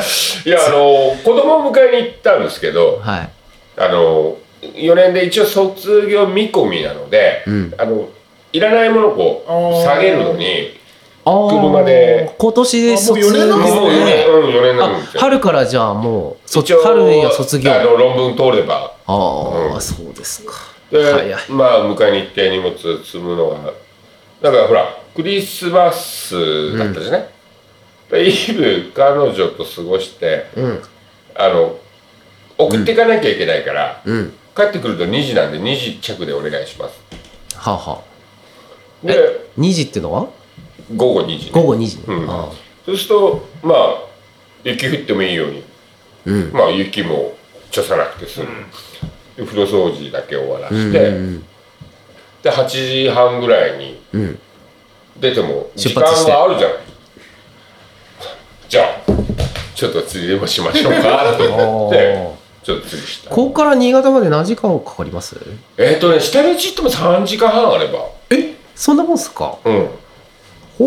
[0.44, 3.30] いやあの子供を迎えに行ったんですけどかはい。
[3.76, 7.74] あの4年で一応卒業見込みなので、うん。
[7.78, 8.08] あの
[8.52, 10.78] いらないものを下げるのに
[11.24, 12.34] 車で。
[12.36, 13.80] 今年で卒あもう四年なんですね。
[13.80, 17.72] もう4年,、うん、4年なんですあよ春からじゃあもう卒一応春や卒業。
[17.72, 18.92] あの論文通れば。
[19.06, 19.80] ああ、うん。
[19.80, 20.52] そうですか。
[20.90, 23.72] で、まあ迎えに行って荷物積むのが
[24.42, 27.28] だからほらクリスマスだったじゃない、
[28.10, 30.82] でイブ彼女と過ごしてうん。
[31.36, 31.78] あの
[32.58, 34.32] 送っていかなきゃいけないから、うん。
[34.54, 37.00] 帰ってくると2時なんで2時着でお願いします。
[37.56, 38.02] はあ、は
[39.04, 40.28] あ、で2時っていうのは？
[40.94, 42.30] 午後2時、ね、午後2時、うん。
[42.30, 42.52] ああ。
[42.84, 43.78] そうするとまあ
[44.64, 45.64] 雪降ってもいいように
[46.26, 46.52] うん。
[46.52, 47.34] まあ雪も
[47.70, 48.48] ちょさなくて済む、
[49.36, 51.44] で風呂掃除だけ終わらうんして、うん。
[52.42, 54.38] で8時半ぐらいにうん。
[55.18, 56.32] 出ても時間出発して。
[56.32, 56.89] があるじゃないじゃあ
[59.80, 61.34] ちょっと釣りでもしましょうか。
[61.38, 62.28] と思って
[62.62, 63.30] ちょっと釣りした。
[63.30, 65.36] ここから新潟まで何時間かかります？
[65.78, 68.04] えっ、とね下道行っても3時間半あれば。
[68.28, 69.56] えそんなもんすか？
[69.64, 69.88] うん。
[70.76, 70.84] ほ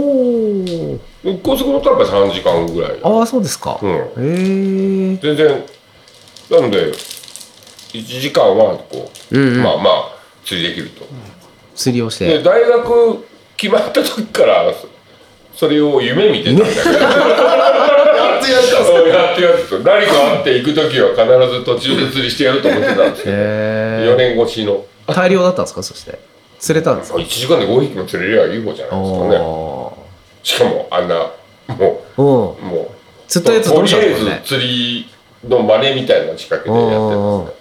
[1.25, 1.39] う。
[1.41, 2.99] 高速乗ったらやっぱり3時間ぐらい。
[3.01, 3.89] ああそうですか、うん。
[3.89, 3.99] へ
[5.15, 5.63] え全然
[6.51, 9.63] なので1時間はこう、うんうん。
[9.63, 10.10] まあまあ
[10.45, 11.06] 釣りできると、
[11.75, 12.27] 釣りをして。
[12.27, 13.25] で大学
[13.58, 14.88] 決まった時からそ
[15.56, 16.91] それを夢見てたんだけど。
[16.91, 18.02] や
[18.43, 24.86] ってやったそうやってやってた何かあって行く時は必ず途中で釣りしてやると思ってたんですよ、へ4年越しの。
[25.08, 25.84] え大量だったんですか？
[25.84, 26.19] そして。
[26.60, 29.38] 釣れたんですか？1時間で5匹も釣れりゃいい方じゃないですかね。
[29.38, 29.97] お
[30.43, 31.15] しかもあんな
[31.67, 32.21] もー。
[32.21, 32.88] うもう。
[33.27, 34.41] 釣ったやつどうしたんとりあえですかね。
[34.43, 35.10] ず釣り
[35.49, 37.53] の真似みたいな仕掛けでやってますね。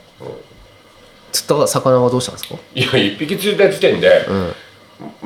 [1.32, 2.54] 釣った魚はどうしたんですか？
[2.74, 4.52] いや1匹釣れた時点でうん。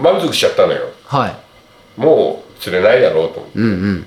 [0.03, 0.89] 満足しちゃったのよ。
[1.05, 1.37] はい。
[2.01, 3.59] もう釣れないだろうと思って。
[3.59, 4.07] うんうん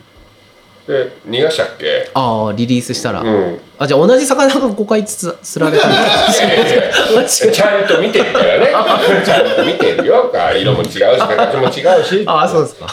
[0.90, 2.10] で逃がしたっけ？
[2.16, 3.60] ああリリースしたら、うん。
[3.78, 5.98] あじゃあ同じ魚が5回つ釣られたんで
[6.34, 7.26] すいやいやいや。
[7.30, 8.74] ちゃんと見てるからね。
[9.24, 10.34] ちゃんと見てるよ。
[10.60, 12.24] 色も違うし形も違うし。
[12.26, 12.88] ああそうですか。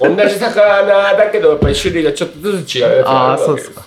[0.00, 3.82] うん、同じ魚だけどやっぱり種類がちょっとずつ違うやつがあるわけですよ。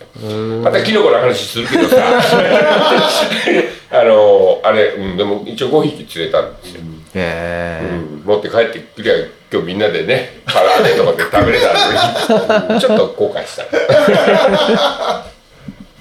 [0.64, 1.96] またキノコの話するけどさ。
[3.92, 6.84] あのあれ、うん、でも一応5匹釣れたんですよ、へ
[7.16, 9.14] え、うん、持って帰ってくりゃ
[9.52, 13.66] 今日みんなでね唐揚げとかで食べれたんで ちょっと後悔した。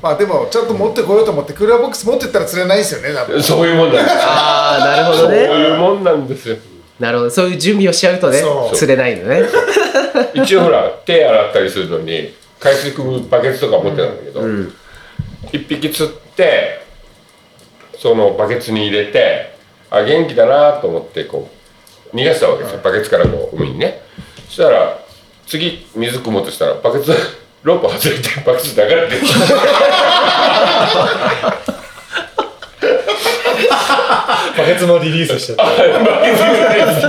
[0.03, 3.43] まあでもちゃんと持ってこようと思ってクーラーボックス持ってったら釣れないですよね多分。
[3.43, 4.15] そういうもんなんです。
[4.15, 6.57] よああなるほそうどねいうもんなんですよ。
[7.01, 7.31] なるほど。
[7.31, 8.77] そういう準備をしちゃうとねそう。
[8.77, 9.45] 釣れないのね。
[10.35, 14.75] 一応ほら手洗ったりするのに海水汲むバケツとか持ってたんだけど、うん。
[15.53, 16.83] 一匹釣って
[17.97, 19.54] そのバケツに入れて
[19.97, 21.49] あ元気だなと思ってこ
[22.13, 22.81] う逃がしたわけですよ。
[22.83, 24.03] バケツからこう海にね。
[24.49, 24.99] そしたら
[25.47, 27.13] 次水汲もうとしたらバケツ
[27.65, 29.21] ロープ外れてバケツ流れてる。
[34.57, 35.77] バケツのリリースしちゃっ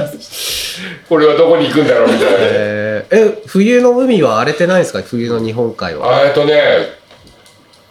[0.10, 0.16] て
[1.08, 2.32] これはどこに行くんだろうみたいな。
[2.32, 5.02] ねえーえ冬の海は荒れてないですか？
[5.04, 6.18] 冬の日本海は。
[6.18, 6.96] あえっとね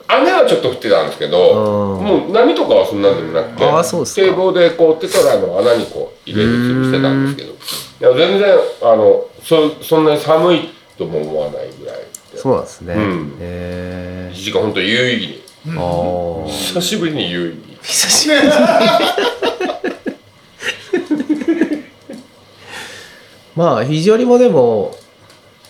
[0.09, 2.05] 雨はちょっと降ってたんですけど、うん。
[2.05, 4.27] もう波とかはそんなんでもなくてあーそうですか。
[4.27, 7.55] 堤防でこうテトラの穴にこう入れるようにしてたんですけどい
[8.19, 11.97] や全然あのそそんなに寒いとも思わないぐらい
[12.33, 12.39] で。
[12.39, 13.37] そうなんですね、うん。
[13.41, 15.73] え1時間本当有意義に。
[15.73, 18.41] ー、ああ久しぶりに有意義久しぶり。
[23.57, 24.97] まあ非常にもでも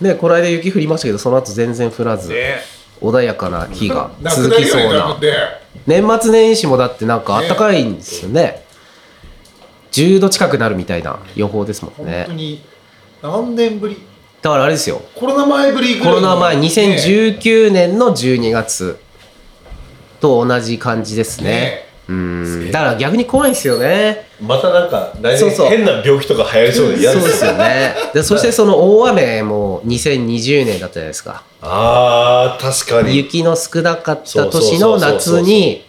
[0.01, 2.74] ねこの間雪降りましたけどその後全然降らず、ね
[3.05, 5.19] 穏やかな日が続きそうな。
[5.87, 8.65] 年末年始もだってなんか暖かいんですよね。
[9.93, 12.63] 10度近くなるみたいな予報ですもん本ね当に
[13.23, 13.97] 何年ぶり？
[14.43, 15.03] だからあれですよ。
[15.15, 18.99] コロナ前ぶりぐコロナ前ね2019年の12月
[20.21, 21.51] と同じ感じですね。
[21.51, 22.71] ねうん。
[22.71, 24.27] だから逆に怖いんですよね。
[24.41, 25.69] またなんか来そうそう。
[25.69, 27.95] 年変な病気とか流行りそうで嫌でよそうですすよね。
[28.13, 31.45] でそしてその大雨も2020年だったじゃないですか。
[31.63, 33.17] あー確かに。
[33.17, 35.85] 雪の少なかった年の夏に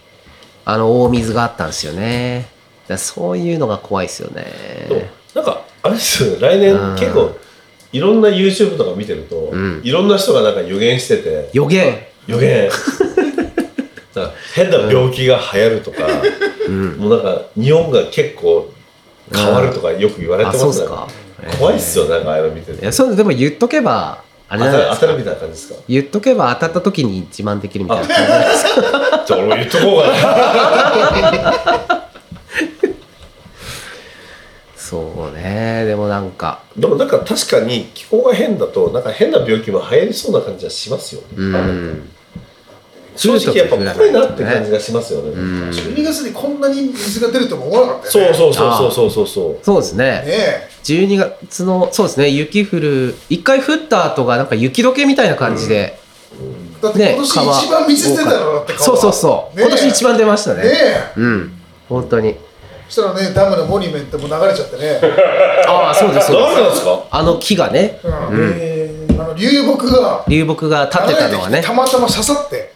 [0.64, 2.48] あの大水があったんですよね。
[2.88, 4.46] だそういうのが怖いですよね。
[5.34, 6.40] なんかあれですよね。
[6.40, 6.96] 来年うん。
[6.96, 7.36] 結構
[7.92, 9.82] いろんな YouTube とか見てると、うん。
[9.84, 11.50] いろんな人がなんか予言してて。
[11.54, 11.98] 予言。
[12.28, 12.70] 予言
[14.56, 16.08] 変な病気が流行るとか、
[16.98, 18.72] もうなんか日本が結構
[19.34, 20.72] 変わるとかよく言われてあますね。
[20.74, 21.08] そうですか。
[21.60, 22.82] 怖いっすよなんかああいうの見てて。
[22.82, 25.80] いやそうでも言っとけばあれ当たる当たるみたいな感じですか？
[25.90, 29.26] 言っとけば当たった時に自慢できるみたいな感じですか。
[29.28, 30.08] じゃあ俺も言っとこうか
[31.92, 32.06] な。
[34.78, 35.84] そうね。
[35.86, 36.62] でもなんか。
[36.78, 42.10] でもなんか確かに気候が変だとなんか変な病気も流行りそうな感じはしますよね、うん
[43.16, 45.70] 正直やっぱ怖いなって感じがしますよね、うん。
[45.70, 48.34] 12月にこんなに水が出るとも思わなかったよね。
[48.38, 56.06] そうそうそうそうそうそうそうですねね12月のそうですね雪降る一回降った後がなんか雪解けみたいな感じで、え
[56.82, 60.70] だってね今年一番水出たのだって川そうそうそう、ね今年一番出ましたねね
[61.18, 61.52] えうん
[61.90, 62.36] 本当に
[62.90, 65.00] そしたらねダムのモニュメントも流れちゃってね、
[65.68, 72.75] ああそうですそう誰なんでですすかあの木がねうんへあの流木が流木が立ってたのはねたまたま刺さって、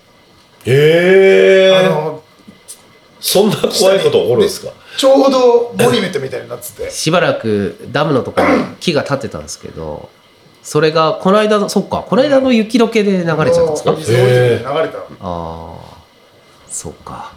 [0.65, 2.23] えあの
[3.19, 4.71] そんな怖いこと起こるんですか？
[4.97, 6.89] ちょうどモニュメントみたいになってて。
[6.91, 10.09] しばらくダムのところに木が立ってたんですけど
[10.63, 13.89] それがこの間のそっかこの間の雪解けで流れちゃったんですか？
[13.91, 15.77] あの水置いてて流れたああ
[16.69, 17.33] そうか。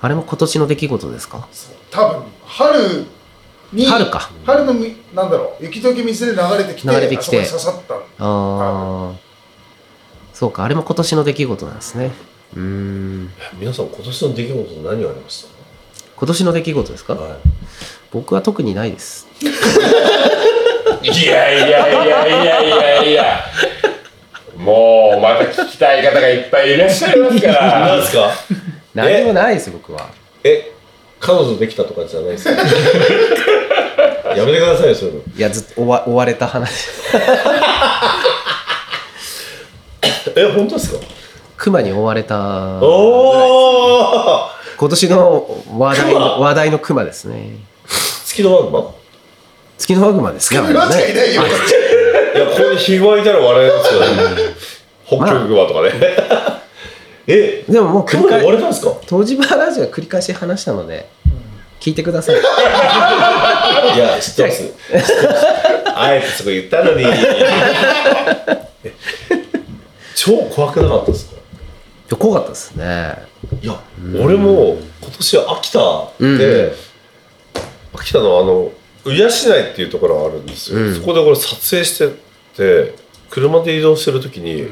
[0.00, 1.48] あれも今年の出来事ですか？
[1.90, 3.04] 多分春
[3.72, 4.30] に春か。
[4.44, 7.40] 春のみなんだろう雪解け水で流れてきて流れてきて。
[7.42, 7.82] あそこに刺さっ
[8.18, 8.24] た。
[8.24, 9.25] のああ
[10.38, 12.10] そうかあれも今年の出来事なんですね。
[12.54, 13.30] うーん。
[13.58, 15.46] 皆さん今年の出来事何がありまし
[16.14, 17.16] 今年の出来事ですか？
[17.16, 17.38] た、はい、
[18.12, 19.26] 僕は特にないです。
[19.40, 23.40] いやいやいやいやいやいや
[24.58, 28.30] もうまた聞きたい方がいっぱいいらっしゃいますか何らですか？
[28.94, 30.10] 何もないです僕は。
[30.44, 30.70] え
[31.18, 32.60] 彼女できたとかじゃないですか？
[34.36, 35.22] やめてくださいよそういうの。
[35.34, 36.88] いやずっと追わ追われた話
[40.36, 40.98] え本当ですか？
[41.56, 47.56] 熊に追われたおお今年の話題の話題の熊ですね。
[48.26, 48.94] 月のワグマ
[49.78, 50.72] 月のワグマですね熊？
[50.92, 51.42] しかいねないよ。
[51.46, 51.46] い
[52.38, 54.06] やここにヒグマいたら笑えますよね。
[55.06, 55.92] 北極熊とかね。
[57.28, 58.92] えでももう繰り返れたんですか？
[59.08, 61.08] 東芝ラジオは繰り返し話したので
[61.80, 62.36] 聞いてください。
[63.96, 64.62] いや知ってます。
[64.62, 65.46] 知ってます。
[65.94, 67.02] あえてそこ言ったのに
[70.16, 71.36] 超怖くなかったですか？
[71.36, 71.38] い
[72.10, 73.14] や怖かったですね。
[73.62, 73.78] いや
[74.18, 75.80] 俺も今年は秋田
[76.18, 76.38] うん。
[76.38, 76.72] で、
[77.92, 78.72] 秋田のあの
[79.04, 80.94] 鵜養っていうところがあるんですよ、うん。
[80.94, 82.08] そこで俺撮影して
[82.56, 82.94] て
[83.30, 84.68] 車で移動してる時に、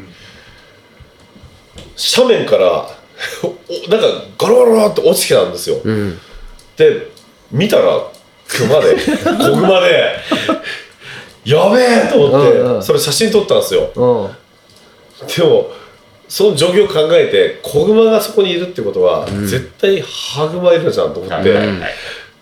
[2.16, 2.88] 斜面から
[3.44, 4.06] おなんか
[4.38, 6.18] ガロガロガロって落ちてきたんですよ、うん。
[6.76, 7.08] で
[7.52, 8.08] 見たら
[8.48, 10.16] 熊で子熊で
[11.44, 12.82] やべえと思って、うんうん。
[12.82, 13.90] それ写真撮ったんですよ。
[13.94, 14.43] うん
[15.36, 15.70] でも
[16.28, 21.48] その状況を考えて子熊がそこにいるってことは、絶対ハグマいるじゃんと思って、はい。
[21.48, 21.90] はいはい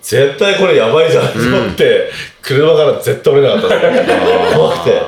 [0.02, 2.10] 絶対これやばいじゃんと思って、
[2.42, 5.00] 車から絶対降りなかったの怖くて。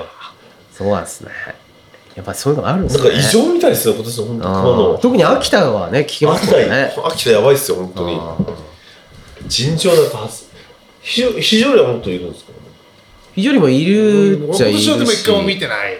[0.73, 1.33] そうなんですね。
[2.15, 3.03] やっぱそういうのがあるんですね。
[3.03, 6.95] なんか異常みたいですよ今年の本当特に秋田はね聞きますね。
[7.07, 8.21] 秋田やばいっすよ本当に。
[9.49, 10.45] 尋常な多発
[11.01, 12.53] 非常非常にはもっといるんですか？
[13.35, 14.87] 非常にもいるっちゃいるし。
[14.87, 15.99] 今年はでも一回も見てない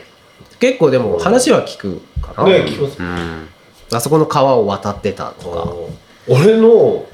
[0.59, 2.97] 結構でも話は聞くかな、ね聞きます。
[2.99, 3.49] うん、
[3.93, 5.75] あそこの川を渡ってたとか。
[6.27, 7.07] 俺の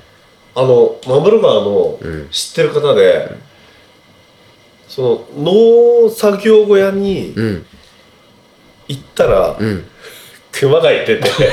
[0.55, 1.99] あのマムロ川の
[2.31, 3.31] 知ってる方で、
[4.89, 7.67] その農作業小屋にうん。
[8.89, 9.85] 行ったら、うん。
[10.51, 11.23] 熊がいてて。
[11.31, 11.45] 聞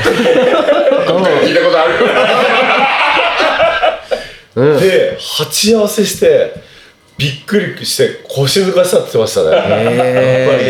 [1.52, 1.94] いたことある。
[1.94, 2.00] よ
[4.74, 4.80] うん。
[4.80, 6.56] で鉢合わせして
[7.18, 10.68] びっくりして腰抜かしたって言ってましたね、やっぱり、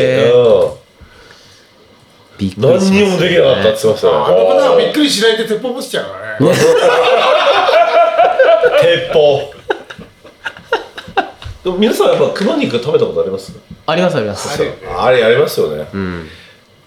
[2.38, 6.56] びっくうん、りします何にもできなかったって言ってましたねあの方はびっくりしないで鉄砲持ちちゃうからね。
[8.82, 9.54] 鉄砲。
[11.64, 13.52] でも皆さんやっぱ熊肉食べたことあります？
[13.86, 14.62] ありますあります。
[14.62, 15.88] あるあれありますよね。
[15.94, 16.28] うん。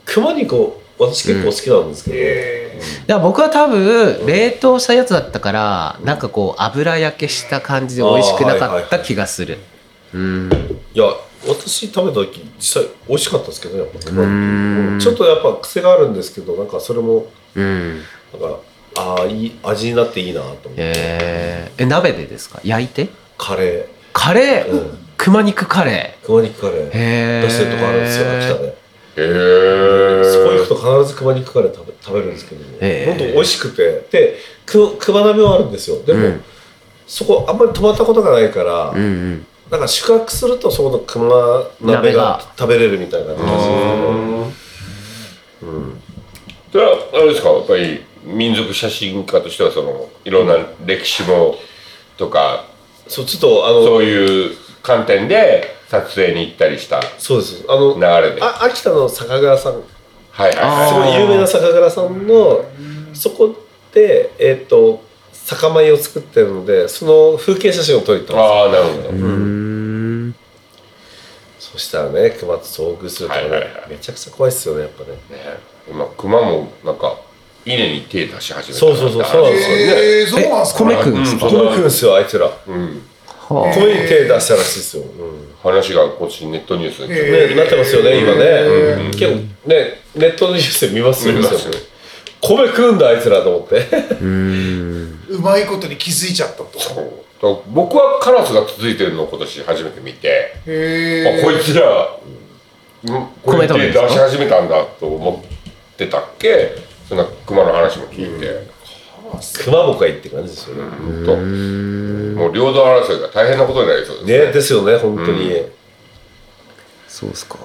[0.07, 9.59] 熊肉私結構好きなんですけど、えいや僕は多分冷凍したやつだったからなんかこう油焼けした感じで美味しくなかった気がする。
[10.15, 10.51] うん。
[10.95, 11.05] いや
[11.47, 17.97] 私食べた時実際美味しかったですけどねやっぱちょっとやっぱ癖があるんですけどなんかそれもうん。
[18.33, 18.61] なんか
[18.97, 22.61] ああいい味になっていいなと思って、えー、え鍋でですか？
[22.63, 23.09] 焼いて？
[23.39, 24.99] カレカレー、うん。
[25.17, 26.27] 熊肉カレー。
[26.27, 26.91] 熊肉カレー。
[26.91, 28.67] ーへえ出してるとこあるんですよ秋田で。
[28.67, 28.73] へ
[29.17, 33.07] えそこ行くと必ず熊肉カレー食べ食べるんですけど、へー。
[33.07, 34.07] 本当美味しくて。
[34.11, 34.37] で
[34.67, 36.03] く熊鍋はあるんですよ。
[36.03, 36.45] でも、うん。
[37.07, 41.29] そこあんまり泊まったことがないから、うんうんなんか宿泊するとそこの熊
[41.81, 42.23] 鍋鍋が。
[42.23, 43.67] が食べれるみたいな感じです
[46.73, 47.51] それはあれですか？
[47.51, 50.55] やっぱり民族写真家としてはそのいろんな
[50.85, 51.57] 歴史も
[52.17, 52.67] とか
[53.09, 57.65] そうちょっとあのそういう観点で撮影に行ったりしたそうです。
[57.69, 58.43] あの流れで。
[58.43, 59.75] あ秋田の酒蔵さん。
[60.33, 62.65] はいはいあすごい有名な酒蔵さんの
[63.13, 63.55] そこ
[63.93, 65.03] でえっ、と
[65.57, 68.43] 酒米を作ってるのでその風景写真を撮りたんですよ。
[68.45, 70.35] ああなるほど、うーん。
[71.59, 73.71] そしたらね熊と遭遇するとね、はいはいはい。
[73.91, 75.11] めちゃくちゃ怖いっすよねやっぱね。
[75.11, 75.17] ね。
[75.91, 77.21] 今熊もなんか
[77.65, 79.77] 稲に手出し始めたそうそうそうそうなんですよ。
[79.77, 80.85] えー、そうなんすか。
[80.85, 81.47] 米食うんですか？
[81.47, 82.51] 米食うんですよあいつら。
[82.67, 83.03] うん。
[83.49, 85.11] は米に手出したらしいですよ、うん。
[85.61, 91.73] 話がこっちネットニュースにへね、なってますよね今ね、結構ねネットのニュースで見ますよ見ますよ
[92.41, 93.89] 米食うんだあいつらと思って。
[93.93, 95.25] あうーん。
[95.29, 96.79] うまいことに気づいちゃったと。
[96.79, 97.63] そう。
[97.69, 102.19] 僕はカラスが続いてるのを今年初めて見て、へあこいつら、
[103.03, 106.77] うん、これで米食べるんですか出し始めたんだと思ってたっけ？
[107.09, 108.69] そんな熊の話も聞いて、
[109.65, 111.25] 熊もかいって感じですよね、うん。
[111.25, 111.35] と
[112.43, 114.53] もう領土争いが大変なことになりそうですね。
[114.53, 115.63] ですよね本当に、
[117.09, 117.59] そうっすか。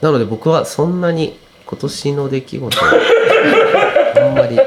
[0.00, 2.76] なので僕はそんなに今年の出来事
[4.44, 4.60] まり。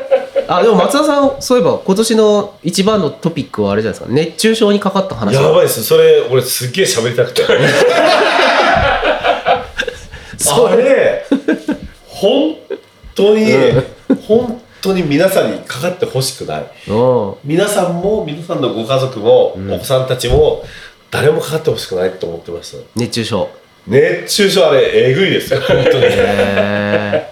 [0.49, 4.15] あでも松田さんそういえば今年の一番のトピックはあれじゃないですか。
[4.15, 5.35] 熱中症にかかった話。
[5.35, 5.83] やばいです。
[5.83, 7.43] それ俺すっげえ喋りたくて。
[10.49, 11.25] あれ
[12.07, 12.55] 本
[13.13, 13.51] 当に、
[14.27, 16.65] 本当に皆さんにかかってほしくない。
[16.87, 17.33] うん。
[17.43, 20.63] 皆さんも皆さんのご家族も、お子さんたちも
[21.11, 22.77] 誰もかかってほしくないと思ってました。
[22.95, 23.49] 熱中症。
[23.87, 26.05] 熱中症あれえぐいですよ本当に。
[26.05, 27.27] へ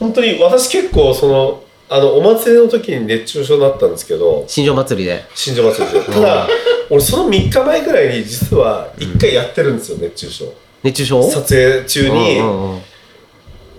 [0.00, 5.24] 本当に私結構そのあのお祭りの時に熱中症になったんですけど新庄祭りで。
[5.34, 6.00] 新庄祭りで。
[6.12, 6.48] ただ
[6.88, 10.52] 俺その3日前ぐらいに実は1回やってるんですよ熱中症。
[10.82, 11.22] 熱中症？
[11.30, 12.38] 撮影中に。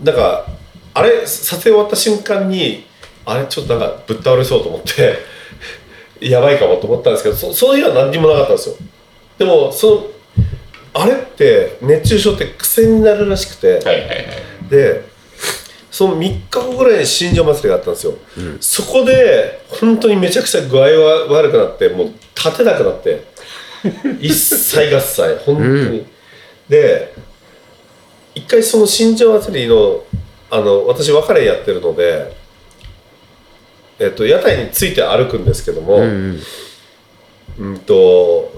[0.02, 0.46] なんか
[0.94, 2.86] あれ撮影終わった瞬間に
[3.24, 5.16] あれちょっとなんかぶっ倒れそうと思って
[6.20, 8.76] やばいかもと思ったんですけどそそういうのは何にもなかったんですよ。
[9.38, 10.06] でもその
[10.94, 14.26] あれって熱中症って癖になるらしくて、はいはいはい。
[14.70, 15.11] で
[15.92, 18.14] その3日後ぐらいに新庄祭りがあったんですよ、
[18.60, 23.30] そこで本当にめちゃくちゃ具合は悪くなってもう立てなくなって。
[24.20, 26.06] 一切合切本当に、うん。
[26.68, 27.12] で
[28.34, 30.04] 一回その新庄祭りの
[30.50, 32.32] あの私別れやってるので
[33.98, 36.42] えっと屋台について歩くんですけども、うんうん。
[37.58, 38.52] うんと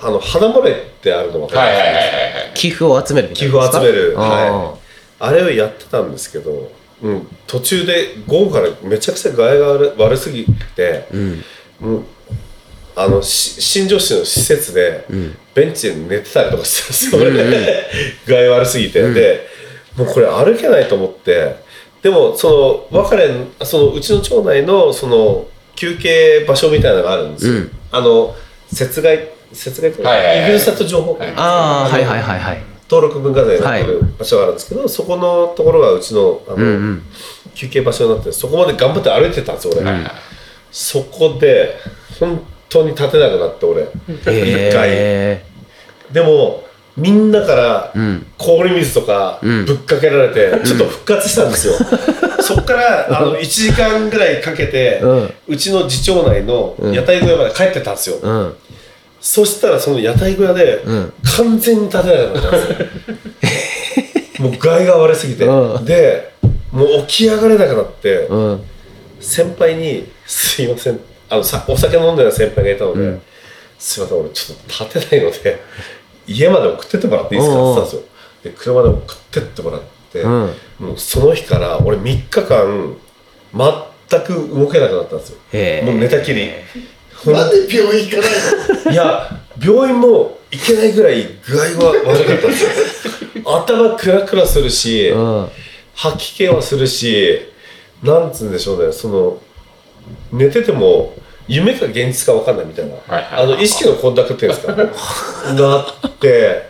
[0.00, 1.68] あの花漏れってあるの分かります？
[1.68, 2.50] はいはいはいはいはい。
[2.54, 4.16] 寄付を集める寄付を集める。
[4.16, 4.74] は
[5.18, 6.70] あれをやってたんですけど、
[7.02, 11.44] うん、途中で午後からめちゃくちゃ具合が悪悪すぎて、うん。
[11.80, 12.04] もう
[12.94, 15.36] あのし新庄市の施設で、ん。
[15.54, 19.48] ベンチで寝てたりとかしてたんですよ、 具合悪すぎて、で
[19.96, 21.64] もうこれ歩けないと思って。
[22.02, 23.30] でもその別れ
[23.64, 27.70] そのうちの町内のその休憩場所みたいなのがあるんですよ、うん。
[27.90, 28.36] あの
[28.70, 30.42] 雪害雪害ってはいはいはい。
[30.44, 31.32] イグルサット情報館。
[31.36, 37.02] ああはいはいはいはい登録文化財になってる場所があるんですけど、そこのところがうちのあの、うんうん。
[37.54, 40.06] 休憩場所になってそこまで頑張って歩いてたんですよ俺、うん。
[40.70, 41.76] そこで
[42.20, 43.88] 本当に立てなくなって俺。
[44.08, 44.88] 一回。
[44.90, 45.44] へ
[46.12, 46.64] でも
[46.96, 48.26] みんなからーうん。
[48.38, 49.64] 氷水とかうん。
[49.64, 51.74] ぶっかけられてちょっと復活したんですよ、
[52.40, 55.06] そこからあの1時間ぐらいかけて、う
[55.48, 56.92] うんちの次長内のうん。
[56.92, 58.54] 屋台小屋まで帰ってたんですよ、うん
[59.28, 61.12] そしたらその屋台小屋でうん。
[61.36, 64.46] 完全に立てなくなったんですよ。
[64.46, 65.84] もう具合が悪すぎて、うん。
[65.84, 66.30] で
[66.70, 68.62] もう起き上がれなくなって、うん。
[69.18, 71.00] 先輩に「すいません。
[71.28, 73.22] あのさお酒飲んでる先輩がいたので、うん。
[73.80, 75.60] すいません俺ちょっと立てないので
[76.28, 78.02] 家まで送ってってもらっていいですか?」って言ったんですよ。
[78.44, 79.80] で車で送ってってもらっ
[80.12, 80.30] て、うん。
[80.30, 82.96] もうその日から俺3日間
[84.08, 85.38] 全く動けなくなったんですよ。
[85.84, 86.48] もう寝たきり
[87.32, 88.90] なんで病院行かないの？
[88.92, 92.64] いや病院も行けないぐらい具合が悪かったんです。
[92.64, 92.70] よ
[93.44, 95.48] 頭クラクラするし、うん。
[95.94, 97.40] 吐き気はするし
[98.02, 99.40] なんつうんでしょうねその
[100.30, 101.14] 寝てても
[101.48, 103.44] 夢か現実か分かんないみたいな、はいはい。
[103.44, 104.74] あの意識の混濁っていうんですか？
[105.54, 106.68] なって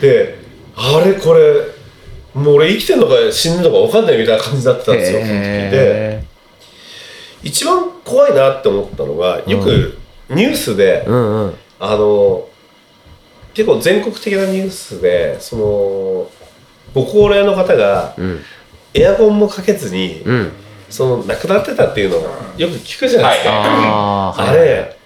[0.00, 0.38] で
[0.76, 1.54] あれこれ
[2.34, 6.24] もう俺生きてんのか死んでんのか分かんないみたいな感じだったんですよでへ
[7.42, 9.98] 一番怖いなって思ったのがよく
[10.30, 11.54] ニュースで、えうんうん。
[11.78, 12.48] あの
[13.54, 15.62] 結構全国的なニュースでその
[16.94, 18.40] ご高齢の方がうん。
[18.94, 20.52] エアコンもかけずに、うん。
[20.90, 22.20] その亡くなってたっていうのを
[22.58, 24.98] よく聞くじゃないですか、あああれ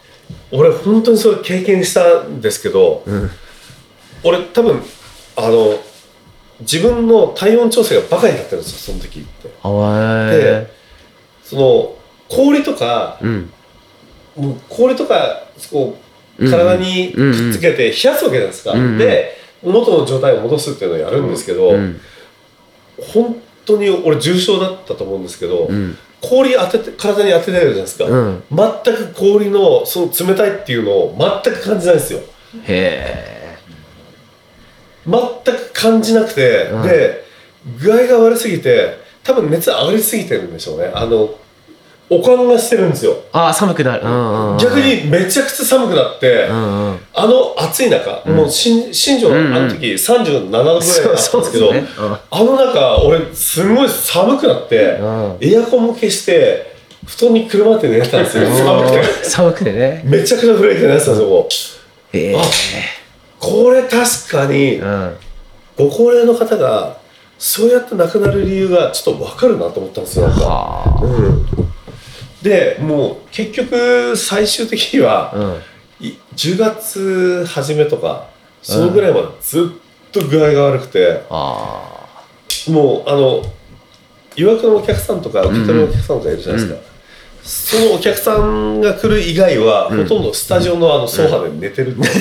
[0.51, 3.31] 俺本当にそれ経験したんですけど、うん。
[4.25, 4.83] 俺多分
[5.37, 5.79] あの
[6.61, 9.51] 自分の体温調整がバカになってるんですよその時って。
[9.63, 10.73] あでえ
[11.45, 11.96] その
[12.29, 13.51] 氷とかうん。
[14.37, 15.99] もう氷とかこ
[16.39, 16.51] ううん。
[16.51, 18.99] 体にくっつけて冷やすわけじゃないですか、うんうん。
[18.99, 22.01] で元の状態を戻すっていうのをやるんですけど、うん。
[23.13, 25.97] 本当に俺重症だったと思うんですけど、うん。
[26.21, 28.43] 氷当てて体に当ててるじゃないですか、うん。
[28.51, 32.21] 全く氷のその冷たいっていうのを全く感じないんですよ。
[32.21, 32.25] へ
[32.65, 33.57] え。
[35.07, 35.21] 全
[35.57, 36.83] く感じなくて、うん。
[36.83, 37.25] で
[37.81, 40.91] 具合が悪すぎて多分熱上がりすぎてるんでしょうね。
[40.95, 41.35] あの
[42.09, 43.17] おかんがしてるんですよ。
[43.33, 44.03] ああ寒くなる。
[44.05, 44.59] うんうんうん。
[44.59, 47.01] 逆にめちゃくちゃ寒くなって、うんうん。
[47.13, 49.55] あの暑い中、もう新新庄うんうん。
[49.55, 51.85] あの時37度ぐらいだったんですけど、ね。
[52.31, 55.39] あの中俺すごい寒くなって、うん。
[55.41, 56.77] エアコンも消して
[57.07, 58.47] 布団にくるまって寝てたんですよ。
[58.47, 59.25] 寒くて。
[59.25, 60.03] 寒くてね。
[60.05, 61.49] めちゃくちゃ震えて寝てたんですよこ
[62.13, 62.37] うへえ。
[62.37, 62.43] あ
[63.41, 65.17] これ確かにうん。
[65.77, 66.99] ご高齢の方が
[67.39, 71.69] そうやって亡くなる理由がちょっと分かるなと思ったんですよなんか、はうん、
[72.47, 75.63] でもう結局最終的には、あうん。
[75.99, 78.29] い10月初めとか
[78.63, 82.05] そのぐらいまでずっと具合が悪くて、あ
[82.69, 83.43] もうあの
[84.37, 86.81] 予約のお客さんとか受け取りのお客さんとかいるじゃないですか、
[87.43, 92.15] そのお客さんが来る以外は、ほとんどスタジオのあのソファで寝てるっていう、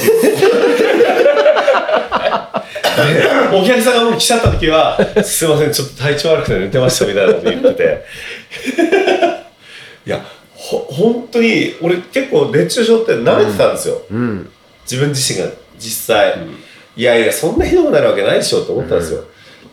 [3.13, 8.05] でお客さんがもう来ちゃった時は「すいませんちょっと体調悪くて寝てました」みたいなこと言ってて
[10.05, 14.49] いやほ本当に俺結構熱中症って慣れてたんですよ、うん。
[14.83, 16.47] 自分自身が実際、
[16.95, 19.23] いやいやそんなひどくなるわけないでしょって思ったんですよ、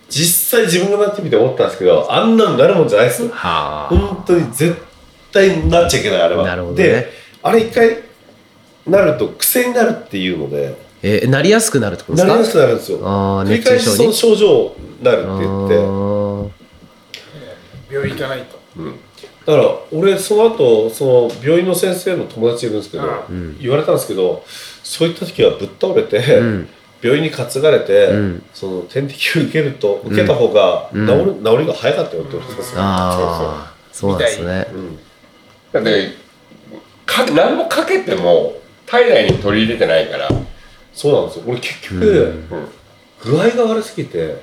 [0.09, 3.29] 実際自分がなってみて思ったんですけどあんなのなるもんじゃないですよ。
[3.31, 3.95] はあ。
[3.95, 4.77] 本当に絶
[5.31, 6.45] 対なっちゃいけないあれは。
[6.45, 6.83] なるほどね。
[6.83, 7.13] で
[7.43, 7.99] あれ一回
[8.87, 10.75] なると癖になるっていうので。
[11.05, 12.33] えーなりやすくなるってことですか？
[12.33, 12.99] なりやすくなるんですよ。
[12.99, 15.77] 繰り返しその熱症状になるって言って。
[15.77, 15.83] あ
[17.91, 18.59] 病院行かないと
[19.45, 23.59] だから俺その後その病院の先生の友達いるんですけど、うん。
[23.61, 26.69] 言われたんですけどそういった時はぶっ倒れて、うん。
[27.03, 28.43] 病院に担がれて、うん。
[28.55, 31.43] その点滴を受けると受けた方が治うん。
[31.43, 34.67] る、治りが早かったよって言われてますよ、ああそうなんですね。
[34.73, 34.99] うん。
[35.73, 36.11] だって
[37.05, 38.55] か何もかけても
[38.87, 40.29] 体内に取り入れてないから、
[40.93, 41.45] そうなんですよ。
[41.49, 42.69] 俺結局、うん。
[43.25, 44.43] 具合が悪すぎて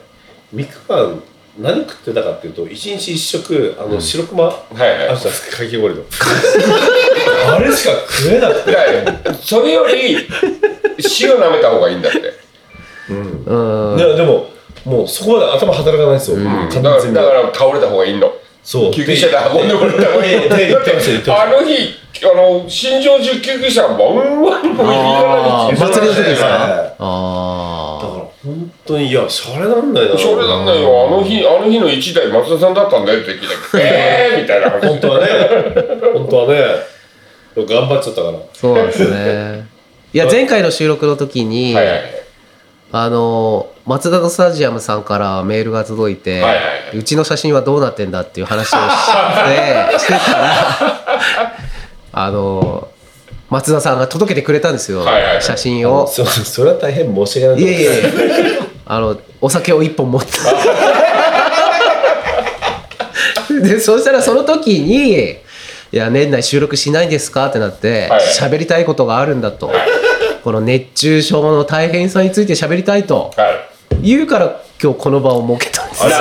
[0.54, 1.22] 3日間
[1.60, 4.90] 何食ってたかっていうと1日1食あの白熊、はいはい。
[4.90, 6.04] あるじゃないですかかき氷の。
[7.54, 10.16] あれしか食えなくて、だからそれより
[11.22, 12.34] 塩舐めた方がいいんだって、
[13.10, 13.94] うん。
[13.94, 14.00] うん。
[14.00, 14.50] いやでも
[14.86, 16.46] もうそこまで頭働かないですよ、うん。
[16.46, 18.34] 完だから全にだから倒れた方がいいの
[18.70, 18.92] そう。
[18.94, 20.40] 救急車で運んでもらった方がいいあ
[21.50, 26.46] の日あの新庄中救急車バンバンもうあーいらない祭りの時ですか？
[26.48, 28.00] はいだからあ
[28.46, 30.20] 本当にいやシャレなんだよな。
[30.20, 31.08] それなんだよ。
[31.08, 34.70] あの日あの日の1台松田さんだったんだよって聞いたけど えーみたいな。
[34.70, 35.28] 話本当はね。
[36.14, 36.64] 本当はね。
[37.58, 38.38] 頑張っちゃったから。
[38.38, 39.66] あそうなんですね。
[40.14, 41.76] いや前回の収録の時に、
[42.92, 46.98] あの松田のスタジアムさんからメールが届いて、はいはいはい。
[47.00, 48.78] うちの写真はどうなってんだっていう話をして
[49.98, 51.56] してたら
[52.12, 52.88] あの
[53.50, 55.42] 松田さんが届けてくれたんですよ、はいはいはい。
[55.42, 56.06] 写真を。
[56.06, 58.60] すいませんそれは大変申し訳ないいえいえ。
[58.86, 60.30] あのお酒を一本持って
[63.68, 65.38] でそしたらその時に
[65.92, 69.72] 「いや年内収録しないんですか?」ってなってはい喋、りたいことがあるんだと、
[70.44, 73.32] この熱中症の大変さについて喋りたいと。
[73.36, 73.70] はい
[74.02, 76.10] 言うから今日この場を設けたんですよ。
[76.10, 76.12] い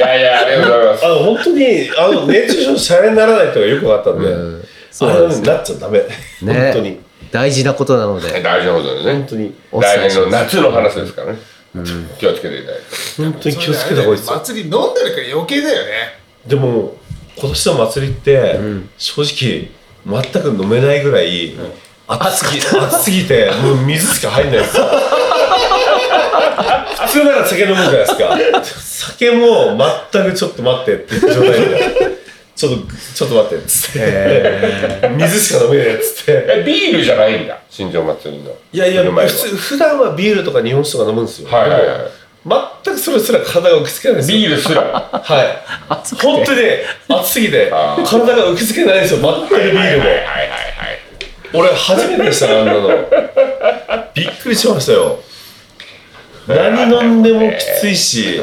[0.00, 1.06] やいやありがとうございます。
[1.06, 6.06] あの本当にあの熱中症シャレにならないとかよく分かったんで、うんそうあれなんですになっちゃダメ、ね。
[6.42, 7.00] 本当に。
[7.30, 8.42] 大事なことなので。
[8.42, 9.12] 大事なことですね。
[9.12, 9.54] 本当に。
[9.72, 11.38] 来年の夏の話ですからね。
[12.18, 13.22] 気をつけていただいて。
[13.22, 14.34] 本当に気をつけた方がいいですよ。
[14.38, 15.92] 祭り飲んでるから余計だよね。
[16.46, 16.96] でも
[17.38, 18.60] 今年の祭りって、
[18.98, 19.70] 正直
[20.22, 21.54] 全く飲めないぐらい、
[22.08, 24.84] 暑すぎ暑すぎてもう水しか入んないですよ
[27.06, 28.38] 普通なら酒飲むじゃないですか。
[28.64, 29.76] 酒も
[30.12, 32.20] 全くちょっと待ってっていう状態で。
[32.56, 32.78] ちょっと
[33.14, 35.10] ちょっと待ってっつって。
[35.16, 36.46] 水しか飲めないっつって。
[36.58, 37.58] えビールじゃないんだ。
[37.70, 38.50] 新庄祭りの。
[38.72, 42.10] いやいや普通普段はビールとか日本酒とか飲むんですよ、はいはいはい。
[42.84, 44.38] 全くそれすら体が受け付けないんですよ。
[44.38, 44.82] ビールすら。
[44.82, 45.46] はい。
[45.88, 46.26] 暑くて。
[46.26, 46.78] 本当にね
[47.08, 49.20] 暑すぎて体が受け付けないんですよ。
[49.20, 49.80] 全くビールも。
[49.80, 50.28] はいはいはいはい。
[51.54, 52.88] 俺初めてでしたねあんなの。
[54.14, 55.18] びっくりしましたよ
[56.54, 58.40] 何飲んでもきついし。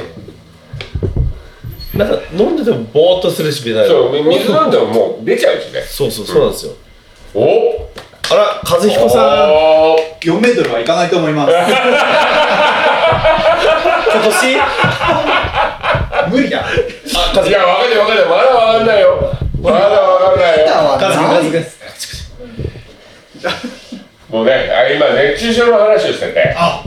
[1.97, 3.87] なんか飲んでてもぼーっとするしみたいな。
[3.89, 5.81] そう水飲んでももう出ちゃうしね。
[5.81, 6.73] そうそうそうなんですよ、
[7.33, 7.89] お
[8.29, 9.51] あら和彦さん。
[9.51, 11.51] お4メートルはいかないと思います。
[14.13, 14.57] 今年
[16.31, 16.59] 無理だ。
[16.59, 16.65] あ
[17.39, 18.25] 和いやわかんないわかんない。
[18.25, 19.33] まだわかんないよ。
[19.61, 20.65] まだわかんないよ。
[20.67, 21.57] 和彦和彦
[24.29, 26.53] もうねあ今熱中症の話をしてて。
[26.57, 26.83] あ、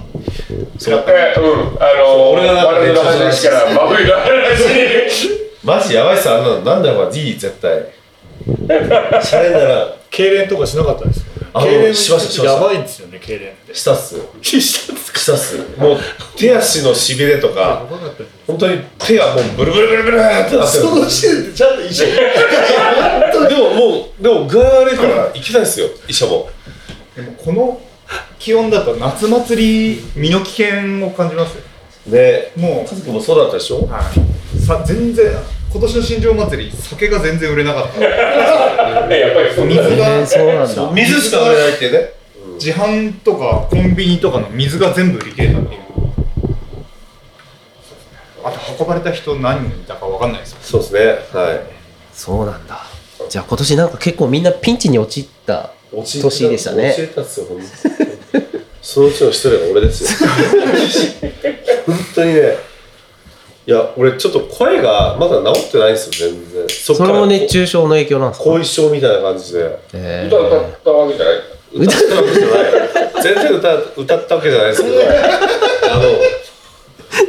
[0.79, 1.05] そう。
[1.07, 4.29] でうんあの俺がなんか我々の話から真冬の話。
[4.75, 7.93] にマジやばいっすあんなのなんだよいい絶対。
[9.23, 12.55] シャレなら痙攣とかしなかったですあ痙攣しましたしました。
[12.55, 13.75] やばいんですよね痙攣って。
[13.75, 14.17] したっす。
[14.43, 15.19] したんですか？
[15.19, 15.59] したっす。
[15.79, 15.99] もう
[16.37, 17.87] 手足のしびれとやか
[18.47, 20.67] 本当に手がもうブルブルブルブルってなってる。
[20.67, 26.49] その時点でちゃんと一緒にでももうでも具合悪いから行きたいんですよ医者も。
[27.15, 27.81] でもこの
[28.39, 31.63] 気温だと夏祭り身の危険を感じますよ。
[32.07, 33.79] ねも家族もそうだったでしょ？
[33.81, 35.33] う、はい、さ全然
[35.73, 38.01] 今年の新庄祭り酒が全然売れなかった。
[38.05, 42.13] やっぱり水えー、そうなんだ水しか売れないってね
[42.55, 45.81] 自販とかコンビニとかの水が全部売り切れたっていう。
[48.43, 50.59] あと運ばれた人何人いたかわかんないですよ。
[50.63, 51.01] そうですね
[51.41, 51.61] はい
[52.15, 52.87] そうなんだ
[53.29, 56.95] じゃあ今年なんか結構みんなピンチに陥った年でしたね。
[56.97, 57.65] 教えたっすよほんと
[58.83, 60.29] そのうちの一人が俺ですよ。
[61.87, 62.57] 本当にね。
[63.67, 66.69] いや俺ちょっと声がまだ治ってないんですよ全然。
[66.69, 68.51] それも熱中症の影響なんですか？
[68.51, 69.79] 後遺症みたいな感じで。
[69.93, 71.37] え歌歌ったわけじゃない？
[71.75, 72.57] 歌ったわけじゃな
[73.21, 73.23] い。
[73.23, 74.97] 全然歌歌ったわけじゃないですけど。
[75.93, 76.03] あの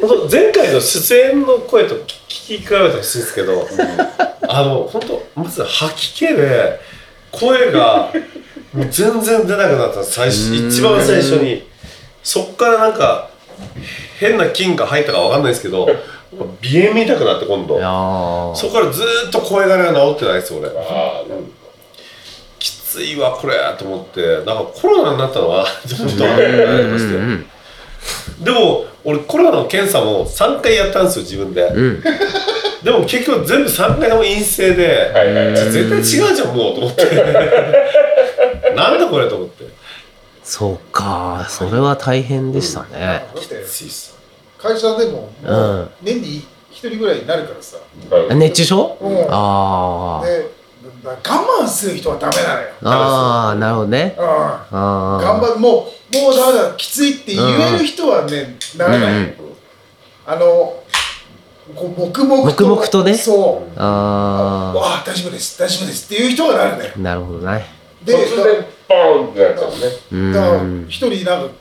[0.07, 3.67] 本当前回の出演の声と聞き比べてほしいんですけど、
[4.47, 6.79] あの本当まず吐き気で
[7.31, 8.11] 声が
[8.73, 10.03] もう全然出なくなった。
[10.03, 11.67] 最初一番最初に。
[12.23, 13.29] そっからなんか
[14.19, 15.87] 変な菌が入ったかわかんないですけど
[16.61, 17.77] 鼻炎みたくなって今度。
[17.77, 18.55] いやー。
[18.55, 20.69] そこからずーっと声がね治ってないですよ俺。
[20.69, 21.23] ああ
[22.59, 24.21] きついわこれと思って。
[24.37, 26.15] なんかコロナになったのは ちょっと。
[26.15, 27.45] 分かんないましたようん
[28.39, 32.03] でも俺コロナの検査も3回やったんですよ自分で、うん。
[32.83, 35.33] でも結局全部3回とも陰性で、はい。
[35.33, 37.05] はいはい絶対違うじゃんもうと思って。
[38.75, 39.65] なんだこれと思って。
[40.43, 41.45] そうか。
[41.49, 42.87] それは大変でしたね。
[42.99, 44.15] だってきついっす。
[44.57, 45.49] 会社でもうん。
[45.51, 47.77] もう年に一人ぐらいになるからさ、
[48.29, 48.97] うん熱中症？
[49.01, 49.25] うん。
[49.29, 50.25] あー。
[50.25, 50.60] でだから
[51.03, 51.17] 我
[51.63, 54.15] 慢する人はダメなのよ、あーなるほどね。
[54.17, 56.75] うん、あ頑張るもうもうダメだ。
[56.75, 59.35] きついって言える人はね、ならない、うんうん。
[60.27, 60.45] あの
[61.75, 63.15] こう黙々と黙々とね。
[63.15, 63.79] そう。
[63.79, 67.65] あああ大丈夫です大丈夫ですっていう人はなるねーなるほどね。
[68.03, 69.77] で突然ポーンってなったのね。
[70.11, 71.53] うだからん一人なんか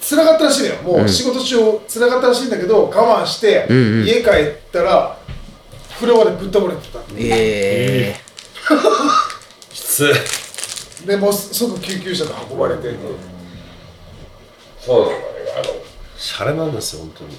[0.00, 0.82] 辛かったらしいのよ。
[0.82, 1.56] もう仕事中
[1.88, 4.06] 辛かったらしいんだけど我慢して、うんうん。
[4.06, 4.32] 家帰っ
[4.72, 5.18] たら
[5.94, 6.98] 風呂場でぶっ倒れてた。
[7.16, 8.20] ええ
[9.72, 11.06] きつい。
[11.06, 12.94] でもうすぐ救急車で運ばれて、
[14.80, 15.16] そうなのね
[15.56, 15.64] あの。
[16.16, 17.38] シャレなんですよ本当に。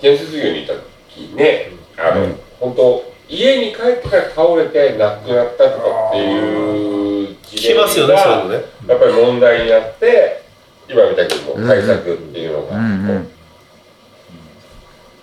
[0.00, 2.26] 建設業にいた時ねあの、
[2.60, 8.64] 本当家に帰ってから倒れて亡くなったとかっていう事聞きますよねそういうのね。
[8.88, 10.42] やっぱり問題になって
[10.88, 13.32] 今みたいにもう対策っていうのが、うんうん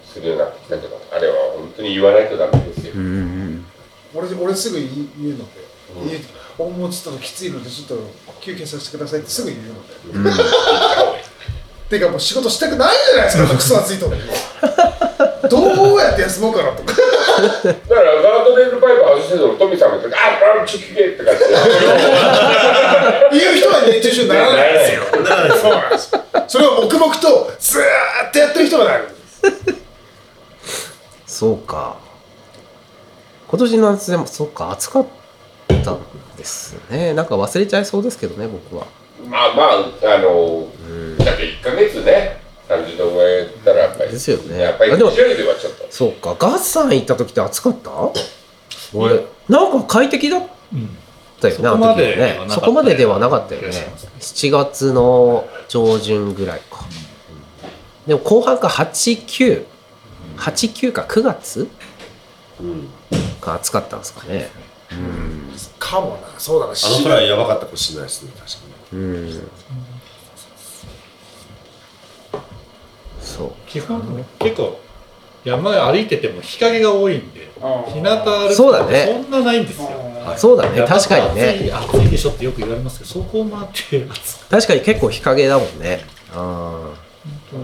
[0.10, 3.66] するようになってきたけどあれは本当に言わないとダメですよ、うんうん
[4.12, 4.90] 俺俺すぐ言う
[5.38, 5.46] ので、
[6.10, 6.22] 言う
[6.58, 8.12] おもうちょっときついのでちょっと
[8.42, 10.32] 休憩させてくださいってすぐ言うので、
[11.90, 14.10] てかもう仕事したくないじゃないですかクソ暑いと
[15.48, 16.94] どうやって休もうかなとか。
[16.94, 20.20] だからガードレールパイプ外してるのトミーさんが言ってあ
[20.64, 21.46] あちょっと聞けって感じで。
[23.38, 25.04] いう人は熱中症にならない んですよ。
[25.14, 26.22] そうなんですよ。
[26.48, 27.82] それを黙々とずー
[28.30, 29.80] っとやってる人がなるんです
[31.40, 31.96] そうか。
[33.48, 35.06] 今年の夏でもそうか暑かっ
[35.86, 36.00] たん
[36.36, 37.14] ですね。
[37.14, 38.86] なんか忘れちゃいそうですけどね僕は。
[39.26, 40.68] まあまああの
[41.24, 42.42] だって1か月ね。
[42.68, 44.60] 30度超えたらやっぱりですよね。
[44.60, 45.88] やっぱりあでも年寄りではちょっと。
[45.90, 46.36] そうか。
[46.38, 47.90] ガッサン行った時って暑かった？
[48.94, 50.44] 俺なんか快適だっ
[51.40, 52.40] たよね、あの時はね。
[52.50, 53.70] そこまでではなかったよね。
[54.20, 56.84] 7月の上旬ぐらいか。
[58.06, 58.68] でも後半か
[60.40, 61.68] 8989か9月
[63.42, 64.50] が暑かったんですかね。
[65.78, 66.40] かもな。
[66.40, 66.74] そうだな。
[66.74, 68.58] あのくらいやばかったかもしれないですね確か
[68.94, 69.00] に。
[69.00, 69.50] うん。
[73.22, 73.52] そう。
[73.68, 74.80] 基本結構
[75.46, 77.50] 山歩いてても日陰が多いんで
[77.94, 79.22] 日向歩くそうだね。
[79.24, 79.90] そんなないんですよ。
[80.38, 81.50] そうだね確かにね。
[81.50, 86.06] 暑い暑いでしょってよく言われますけどそこまで暑確かに結構日陰だもんね。
[86.34, 86.92] あ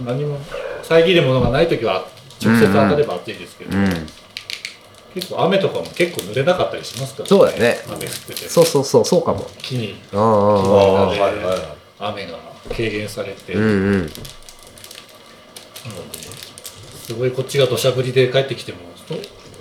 [0.05, 0.39] 何も
[0.83, 2.07] 遮るものがない時は
[2.43, 4.07] 直接当たれば暑いですけど、ーうん。
[5.13, 7.77] 結構雨とかも結構濡れなかったりしますから、そうだね。
[7.87, 8.49] 雨降ってて。
[8.49, 9.47] そうそうそうそうかも。
[9.59, 11.67] 木にああ木の間で
[11.99, 12.37] 雨が
[12.69, 14.09] 軽減されて、うんうん。
[17.05, 18.79] すごいこっちが土砂降りで帰ってきても、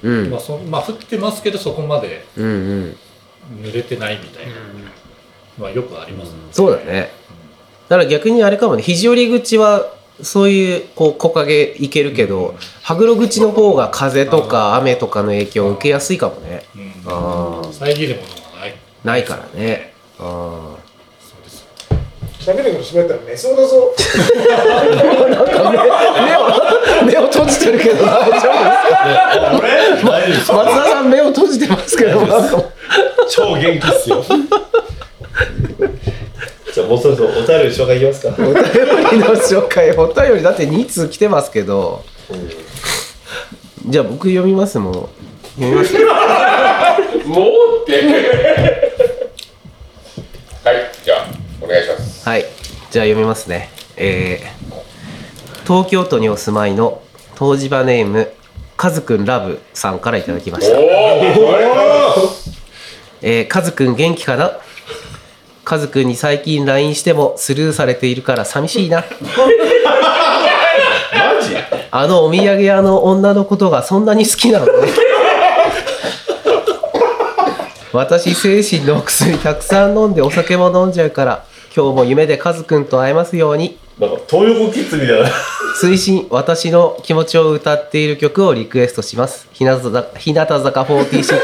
[0.03, 0.31] うん。
[0.31, 2.49] まあそまあ、降ってますけどそこまでうんう
[2.87, 2.97] ん。
[3.61, 4.53] 濡れてないみたいな、
[5.59, 7.11] まあ、よくありますね、そうだね。
[7.89, 16.65] だから逆にあれかもね肘折口はそういうこう木陰行けるけど羽黒口の方が風とか雨とかの影響を受けやすいかもね。
[16.77, 16.93] うん。
[17.07, 17.73] ああ。
[17.73, 18.75] 遮るものがない。
[19.05, 19.93] ないからね。
[20.21, 20.77] あ
[22.41, 23.91] 喋ること閉めたら寝そうだぞ。
[24.69, 24.83] あ
[26.23, 28.51] 目を目を閉じてるけど大丈
[30.05, 30.57] 夫ですか？
[30.59, 32.21] 松田さん目を閉じてますけど
[33.31, 34.23] 超元気っすよ。
[34.23, 38.29] じゃあもうそろそろお便り紹介いきますか。
[38.39, 42.05] お便りの紹介お便りだって2通来てますけど。
[43.87, 44.93] じゃあ僕読みますもん。
[45.57, 45.95] 読みます？
[47.27, 47.93] もうって。
[50.65, 51.27] はいじゃあ
[51.61, 52.29] お願いします。
[52.29, 52.45] はい。
[52.91, 53.71] じゃあ読みますね。
[53.97, 54.65] えー
[55.67, 57.01] 東京都にお住まいの
[57.41, 58.31] 湯治場ネーム
[58.77, 60.79] カズくんラブさんからいただきました。
[60.79, 60.87] おお
[63.23, 64.59] えー、カズくん元気かな？
[65.65, 68.99] カズくんに最近 LINE してもスルーされているから寂しいな。
[68.99, 69.05] マ
[71.43, 71.57] ジ？
[71.91, 74.73] あのお土産屋の女のことがそんなに好きなのね。
[77.93, 81.45] 私精神のお薬たくさん飲んでお酒も飲んじゃうから
[81.75, 83.79] 今日も夢でカズくんと会えますように。
[83.99, 85.31] なんか東横キッズみたいな。
[85.81, 89.49] 推進私の気持ちを歌っている曲をリクエストします。
[89.53, 91.39] 日向坂日向坂46の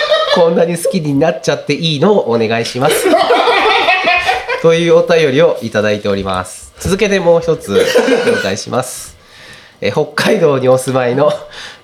[0.34, 3.06] 「こんなに好きになっちゃっていいの?」をお願いします
[4.62, 6.72] というお便りをいただいております。
[6.78, 9.16] 続けてもう一つ紹介します。
[9.80, 11.32] え北海道にお住まいの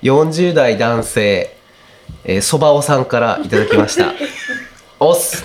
[0.03, 1.57] 40代男性
[2.23, 4.15] えーそばおさんからいただきました。
[5.01, 5.45] おっす。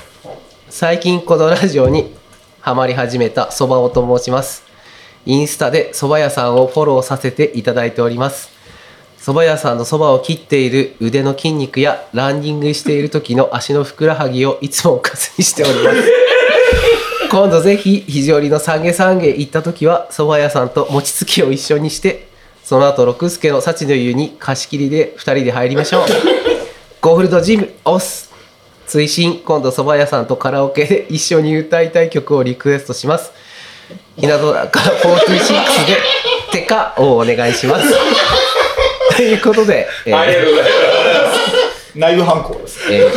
[0.70, 2.16] 最近このラジオに
[2.62, 4.64] ハマり始めたそばおと申します。
[5.26, 8.52] インスタで蕎麦屋さんをフォローさせていただいております。
[9.20, 16.33] 蕎麦屋さんの蕎麦を切っている腕の筋肉やランニングしている時の足のふくらはぎをいつもおかずにしております。
[17.34, 22.28] 今度ぜひ肘折の三下三下行った時は蕎麦屋さんと餅つきを一緒にして
[22.64, 26.06] その後六助の幸の湯に貸し切りで2人で入りましょう。
[27.02, 28.30] ゴールドジムオス
[28.86, 33.32] 追伸今度蕎麦屋さんとカラオケで一緒に歌いたい曲をリクエストします。
[34.16, 35.98] 日向坂46で
[36.54, 37.96] 「てか」をお願いします。
[39.18, 41.40] ということで、えーありがとうございます。
[41.96, 42.80] 内部犯行です。
[42.92, 43.08] え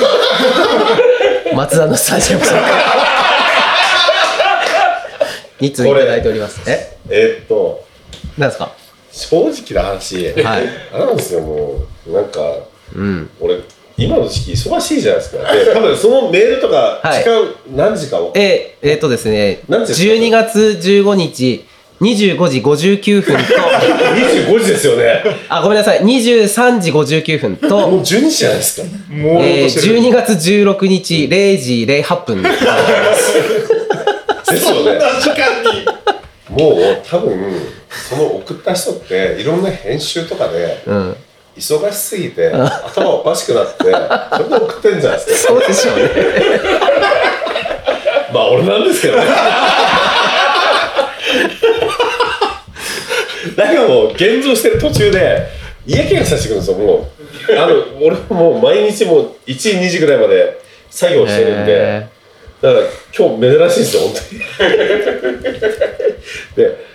[1.53, 3.36] ー松田のスタジアムさんから
[5.61, 6.61] 2通いただいております。
[6.69, 6.97] え？
[7.09, 7.85] えーっと
[8.39, 8.73] なんですか？
[9.13, 10.17] 正直な話。
[10.43, 10.69] はい。
[10.93, 12.41] あれなんですよもうなんか
[12.95, 13.31] うん。
[13.41, 13.59] 俺
[13.99, 15.53] 今の時期忙しいじゃないですか。
[15.55, 17.23] で多分そのメールとかはい。
[17.25, 21.65] 時間何時かをえー、えーとですね何時ですか？12月15日
[22.03, 23.41] 25時59分と。
[24.53, 25.23] 25時ですよね。
[25.49, 26.01] あごめんなさい。
[26.03, 27.89] 23時59分と。
[27.89, 28.87] もう12時じゃないですか。
[29.09, 32.55] もうえー、12月16日0時08分です
[34.55, 35.01] よね。
[35.21, 35.87] 時間に。
[36.49, 37.55] もう多分
[38.09, 41.17] その送った人っていろんな編集とかでうん。
[41.57, 43.95] 忙しすぎて頭おかしくなってそれ
[44.51, 46.11] で送ってんじゃないですかそうでしょうね。
[48.33, 49.25] まあ俺なんですけどね。
[53.57, 55.49] なんかもう現像してる途中で
[55.87, 57.09] 嫌気がさしてくるんですよも
[57.49, 57.59] う。
[57.59, 61.73] あの俺もう毎日もう1時2時ぐらいまで作業してるんで。
[61.73, 62.16] へ
[62.63, 62.87] だから
[63.17, 64.41] 今日珍しいですよ本当に。
[66.57, 66.87] で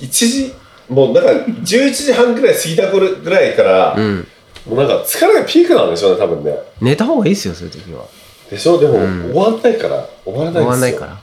[0.00, 0.54] 1時
[0.88, 4.28] もうなんか11時半ぐらい過ぎた頃ぐらいから、ーうん
[4.66, 6.58] もうなんか疲れがピークなんでしょうね多分ね。
[6.80, 8.06] 寝た方がいいですよそういう時は。
[8.50, 8.78] でしょ？
[8.80, 9.30] でも、ん。
[9.30, 10.62] 終わんないから終わらないんですよ。
[10.62, 11.20] 終わんないから。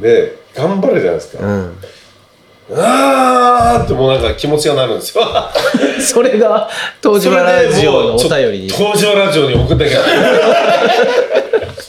[0.00, 1.76] で頑張るじゃないですか、うん。
[2.74, 5.24] あーってもうなんか気持ちがなるんですよ。
[6.00, 6.70] それが
[7.02, 8.68] 東島ラジオのお便りに。
[8.70, 10.04] 東島ラジオに送ってきゃス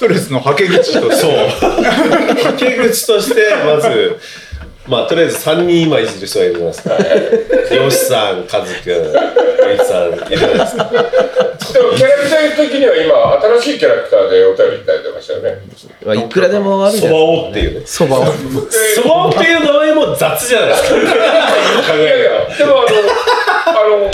[0.03, 1.31] トレスのはけ口とそう。
[1.31, 4.19] はけ口としてまず
[4.85, 10.83] まあとりあえず3人今いじる人がいるじゃないですか よしさんカズくんエイチさんいるじゃないですか。
[10.91, 15.57] でもキャラクター的には今新しいキャラクターでお便りいただいてましたよね
[16.05, 17.81] まあいくらでもあるじそばおっていうね。
[17.85, 18.25] そばを
[18.95, 20.97] そばおっていう名前も雑じゃないですか。
[21.95, 24.11] いやいやでもあのあの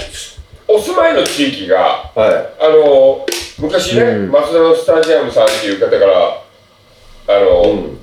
[0.72, 3.26] お住まいの地域がはあの
[3.60, 4.32] 昔ね、うん。
[4.32, 6.44] 松田のスタジアムさんっていう方から
[7.28, 8.00] あの、い、うん、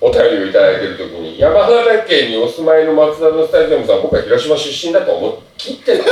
[0.00, 6.02] お便りをいただいてる時に山形県にお住まいの松田のスタジアムさん僕は広島出身だと思い切って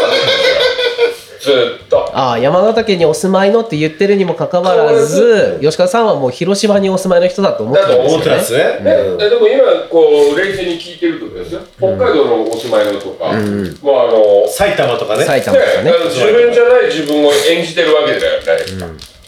[1.41, 2.17] ずーっと。
[2.17, 9.19] ああ山形県にお住まいのって言ってるにもかかわらず吉川さんはもう広島にお住まいの人だと思ってるんです思ってよねますね、ねうん。
[9.19, 13.65] ででも今こう冷静に聞いてるとですよ北海道のお住まいのとか、ん。
[13.83, 15.25] もうあの埼玉とかね。
[15.25, 15.93] 埼玉とかね。
[16.11, 19.19] 自分じゃない自分を演じてるわけだよね。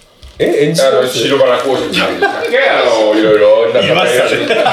[0.40, 4.46] え演じてあの白バラ講師さんでしたっけあの いろいろなんか言いましたね。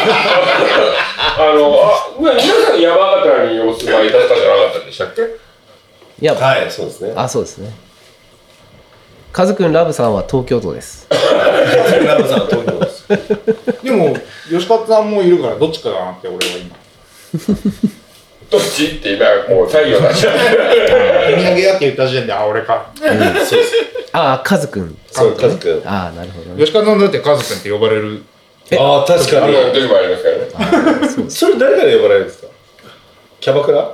[1.37, 5.46] あのあ皆さん山形にお住まいだったんじゃなかったでしたっけ？
[6.19, 7.13] いやはいそうですね。
[7.15, 7.71] あそうですね。
[9.31, 11.07] カズくんラブさんは東京都です。
[11.11, 13.07] ラブさんは東京です。
[13.83, 14.15] でも
[14.49, 16.75] 吉勝さんもいるからどっちかだなって俺は今。
[18.49, 20.21] どっちって今もう太陽出し。
[20.21, 20.27] 手
[21.35, 22.91] 土産屋って言った時点であ俺か。
[22.97, 23.73] そうです。
[24.13, 26.65] ああカズくんそうカズくんああなるほどね。
[26.65, 28.23] 吉勝さんだってカズくんって呼ばれる。
[28.79, 30.35] ああ確かあにの時もありますから
[31.23, 31.29] ね。
[31.29, 32.47] それ誰から呼ばれるんですか？
[33.39, 33.91] キャバクラ？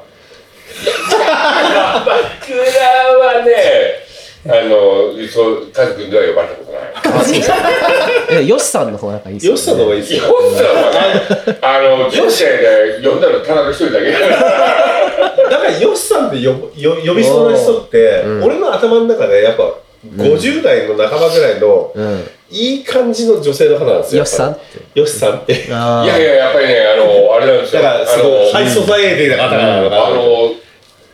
[2.06, 4.04] バクラはね
[4.46, 19.64] あのそうカズ君では呼ばれたことないえヨシさんの方がいいですよねよしさんの方がいいですよヨッさんはねあのヨシさんが呼んだのただの一人だけだからだからよしさんって呼よ呼びそうな人って、うん俺の頭の中でやっぱ
[20.06, 22.24] 50代の半ばぐらいのうん。
[22.50, 24.58] いい感じの女性の方なんですよよしさん
[24.94, 25.68] よしさんって。
[25.72, 27.82] あいやいややっぱりねあのあれなんですよ。
[27.82, 30.06] だからすごいあのハイソサイエティな方なのかな。
[30.06, 30.54] あの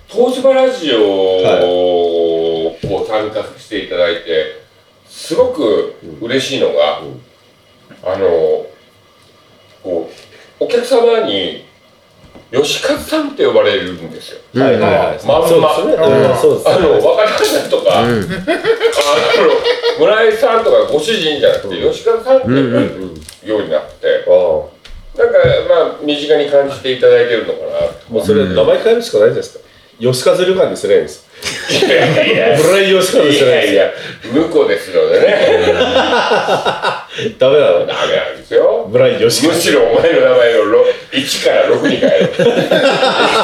[0.09, 2.75] 東芝ラジオを
[3.07, 4.63] 参加させていただいて
[5.07, 7.01] すごく嬉しいのが、
[8.03, 8.65] あの
[9.81, 10.09] こ
[10.59, 11.68] うお客様に
[12.51, 14.39] 吉和さんって呼ばれるんですよ。
[14.55, 15.25] はいはいはい。
[15.25, 15.47] まんま。
[15.47, 18.15] そうですよね、あの若林さんとか、あの
[19.99, 23.13] 村井さんとかご主人じゃなくて、吉川さんって呼ばれる
[23.45, 24.25] ようになって、
[25.17, 25.38] なんか
[25.69, 27.69] まあ身近に感じていただいてるのかな。
[28.09, 29.65] もうそれ名前変えるしかないじゃないですか。
[29.99, 31.28] 吉和旅館にすればいいんです
[31.69, 32.57] いやいや。
[32.57, 33.91] 村井吉和にいすればいいんですやいや
[34.33, 35.27] 向こうですのでね。
[37.37, 38.87] ダメなのダメなんですよ。
[38.91, 42.53] 村井吉和むしろお前の名前のろ1から6に変える1から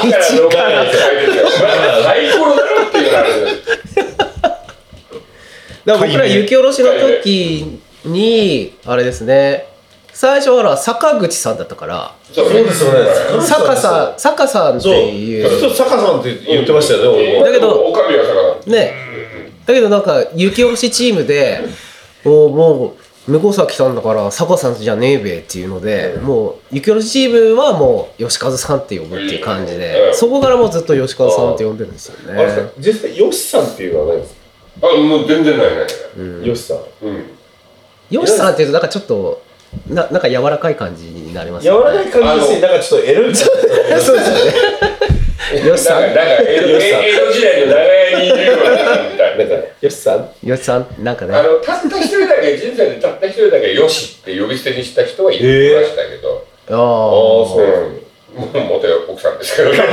[0.04, 1.50] 6に変えてよ。
[1.50, 3.78] サイコロだろっていう話です
[5.86, 9.68] だから僕ら雪下ろしの時にあれですね
[10.16, 13.10] 最初はほら坂口さんだったからそうですよね。
[13.42, 15.50] 坂さん坂さんっていう。
[15.50, 18.24] ずっと坂さんって言ってましたよね俺もだけどおかみは
[18.64, 18.94] 坂ね。
[19.66, 21.60] だけどなんか雪下ろしチームで
[22.24, 22.96] もうも
[23.28, 29.80] う向坂さんだから坂さんじゃねえべっていうのでもう雪下ろしチームはもう吉和さんって呼ぶっていう感じうん。
[29.80, 34.88] でそこからもうずっと吉和さんって呼んでるんですよあれ実際吉さんっていうのはないんですか？
[34.88, 35.88] あもう全然ないない
[36.46, 36.78] 吉さん。
[37.02, 37.26] うん。
[38.10, 39.44] 吉さんっていうとなんかちょっと
[39.88, 41.98] ななんか柔らかい感じになります柔よね。
[41.98, 42.62] らかい感じですね。
[42.62, 43.36] なんかちょっとエロい。
[43.36, 44.54] そうですよね。
[45.62, 47.02] 吉さんなんかなんか江戸吉さん。
[47.04, 48.62] 江戸時代の長屋にいるような。
[49.12, 51.36] みたいななんか吉さん吉さんなんかね。
[51.36, 55.46] あのたった一人だけ人生でたった一人だけよしって呼び捨てにした人はいまし
[55.96, 56.82] たけど、ああああ
[57.48, 57.64] そう。
[58.36, 58.50] うん、もう
[58.82, 59.78] 元奥さんですけどね。
[59.78, 59.88] てか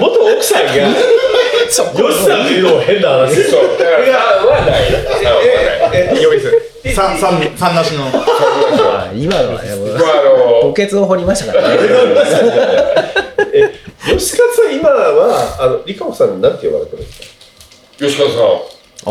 [0.00, 0.72] 元奥さんが？
[0.72, 3.42] 吉さんっていうのも変な話。
[3.44, 3.62] そう。
[3.78, 3.98] だから
[4.42, 4.88] 3はない。
[4.88, 6.24] 3はない。
[6.24, 6.56] 呼び捨て
[6.98, 8.06] 三三三なしの。
[8.06, 10.24] あ今のはねもうまああ
[10.64, 11.76] の墓穴を掘りましたからね。
[13.54, 13.72] え
[14.16, 17.26] 吉勝さん今はあのリカコさんに何て呼ばれてるんですか？
[17.98, 18.38] 吉川さ
[19.06, 19.10] あ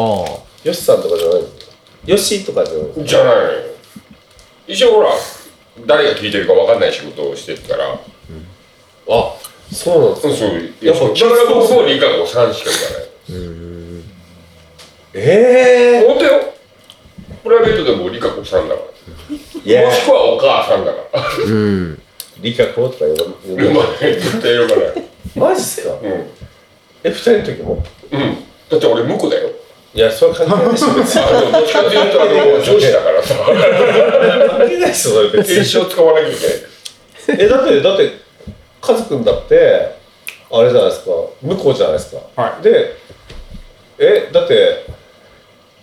[0.63, 1.71] 吉さんとかじゃないんですか
[2.05, 3.41] 吉とかじゃないじゃないの？
[3.43, 3.49] よ
[4.67, 5.09] 一応ほら
[5.85, 7.97] 誰が聞いてるか分かんない仕事をしてるから、あ
[9.71, 10.29] そうなんですか？
[10.29, 10.51] そうそう。
[10.81, 13.07] やっぱだから僕も理科子さんしか行かない。
[15.13, 16.53] え本当よ
[17.43, 18.81] プライベートでも理科子さんだか
[19.65, 19.81] えいや。
[19.83, 21.23] らもしくはお母さんだから。
[21.45, 22.01] うん。
[22.39, 25.07] 理科子とか呼ば呼ばまあ絶対呼ばない。
[25.35, 25.93] マジっすか？
[25.93, 26.07] うん。
[27.03, 27.83] え二人の時も？
[28.11, 28.35] うん。
[28.69, 29.49] だって俺婿だよ。
[29.93, 33.35] いやそれは関係ないでしょ別にあでもどっちかっていうとあの上司だからさ。
[33.35, 35.61] 関係ないですよそれ別に。
[35.63, 37.45] 一生使わなきゃいけない。
[37.45, 38.11] えだってだって
[38.81, 39.95] カズくんだって
[40.51, 41.11] あれじゃないですか。
[41.41, 42.41] 向こうじゃないですか。
[42.41, 42.63] はい。
[42.63, 42.95] で
[43.97, 44.85] えだって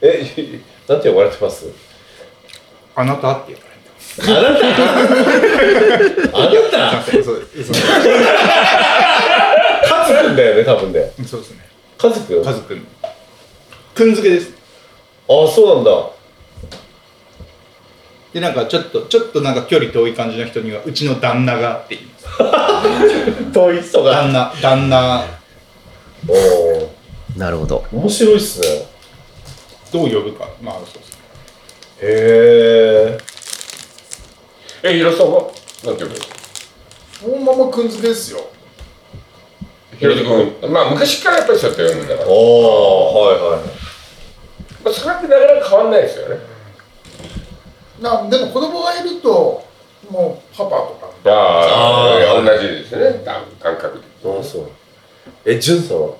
[0.00, 1.66] えなんて呼ばれてます？
[2.94, 3.82] あなたって言われて
[4.22, 4.82] あなた？
[6.38, 6.96] あなた？
[6.96, 7.16] ます。
[7.18, 7.78] 嘘嘘カ
[10.06, 11.10] ズくんだよね多分ね。
[11.26, 11.60] そうですね。
[11.96, 12.86] カズくんあカズくん。
[13.94, 14.52] くんづけです。
[15.26, 16.10] そうなんだ。
[18.32, 22.26] でなんかちょっとちょっとなんか距離遠い感じの人にはうちの旦那がって言います。
[23.54, 24.12] 遠い人が。
[24.12, 25.24] 旦那旦那。
[26.28, 26.90] おお
[27.36, 27.84] なるほど。
[27.92, 28.86] 面白いっすね
[29.94, 30.48] どう呼ぶか。
[30.60, 31.18] まあそうですね。
[32.02, 33.16] へ
[34.82, 35.42] ええ、平田さんは？
[35.84, 36.24] なんて呼ぶの
[37.20, 38.40] そのままくんづけですよ。
[40.00, 43.60] 平田君、まあ昔からやっぱりそうやって呼んでたから、おおはいはい。
[44.82, 46.38] まあ、それってなかなか変わんないですよね。
[48.00, 49.64] なでも子供がいると
[50.10, 51.30] もうパパとか。
[51.30, 54.04] ああ、同じですね、感感覚で。
[54.28, 54.68] ああそう。
[55.44, 56.14] えジュンさんは？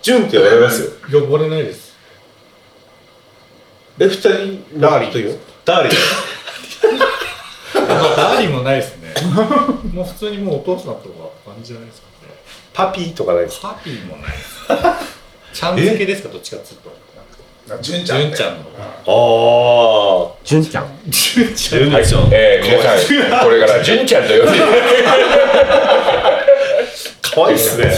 [0.00, 0.90] ジュンって呼ばれますよ。
[1.20, 1.83] 呼ばれないです
[3.98, 5.92] え二人ダーリンというダーリン。
[8.16, 9.14] ダーリンもないですね。
[9.92, 12.34] もう普通にもうお父さんとか感じじゃないですかね。
[12.72, 13.68] パピーとかないですか？
[13.68, 14.66] パピーもないです。
[15.52, 16.28] ちゃん付けですか？
[16.28, 16.92] どっちかっつうと。
[17.68, 18.18] な純ちゃん。
[18.18, 18.64] ね純ちゃんの
[19.06, 20.86] ああ純ちゃん。
[21.08, 21.80] 純ちゃん。
[21.80, 22.28] ジュンちゃん。
[22.32, 24.58] えー、皆さん、これから純ちゃんと呼んで。
[24.58, 24.84] いただいて
[27.22, 27.92] 可愛いっすね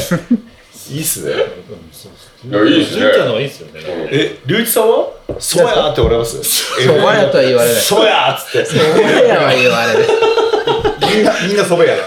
[0.90, 1.32] いいっすね。
[1.32, 3.00] いやいいっすね。
[3.00, 3.80] 純ちゃんの方がいいですよね。
[4.12, 5.08] え龍一さんは？
[5.38, 6.42] そばやっておられます？
[6.44, 7.82] そば屋とは言われない。
[7.82, 8.64] そばやっつって。
[8.64, 10.06] そば屋は言われない。
[11.16, 12.02] みんなみんなそば屋だ。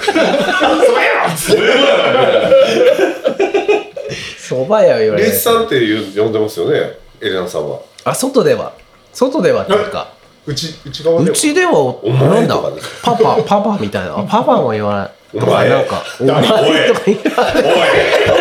[4.38, 6.98] そば屋は言われない龍一さんっていう呼んでますよね？
[7.22, 7.82] エレナさんは。
[8.06, 8.74] あ外では。
[9.14, 10.14] 外ではっていうか。
[10.46, 11.36] うちうち側でうは。
[11.36, 12.56] ちではお前なんだ？
[13.04, 14.20] パパパパみたいな。
[14.20, 15.12] あパパも言わない。
[15.34, 15.70] お前。
[15.70, 17.22] なんかお前とか言わ
[17.54, 17.80] ないおいおい。
[18.32, 18.39] おい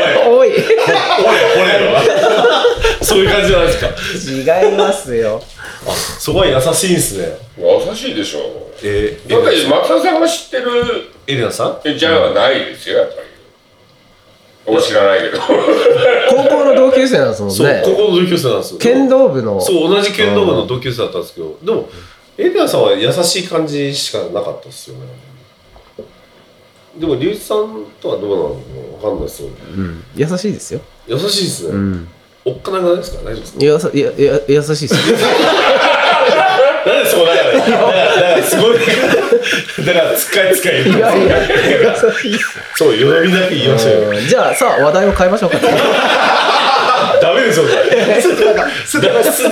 [3.02, 3.80] そういう感じじゃないです
[4.44, 4.60] か。
[4.62, 5.42] 違いますよ。
[6.18, 8.40] そこは優しいんすね優しいでしょ。
[8.82, 11.88] えだって松田さんが知ってるエレナさん？
[11.88, 13.20] えじゃあないですよ、やっぱり。
[14.66, 15.38] 俺知らないけど。
[16.30, 18.78] 高校の同級生なんですもんそうね高校の同級生なんですよ。
[18.78, 19.60] 剣道部の。
[19.60, 21.88] そう同じ剣道部の同級生だったんですけどでも
[22.36, 25.00] エレナさんは優しい感じしかなかったですよね
[26.98, 28.98] でも龍一さんとはどうなの？
[29.00, 29.48] かわかんないですよ。
[29.76, 30.04] うん。
[30.16, 30.80] 優しいですよ。
[31.06, 32.08] 優しいですね、うん。
[32.44, 33.22] おっかなくないですか？
[33.22, 33.52] 大丈夫です
[33.88, 33.96] か？
[33.96, 35.18] いややや優しいですよ。
[36.86, 37.72] なんでそうだからだか
[38.36, 38.78] らすごい
[39.86, 41.52] だから使い使いいやいやい
[41.92, 42.06] っす
[42.76, 44.10] そうよどみなく言いましょうよ。
[44.10, 45.58] うんじゃあさあ話題を変えましょうか。
[47.20, 47.66] ダメですよ。
[48.22, 49.50] それだからスとかダメですよ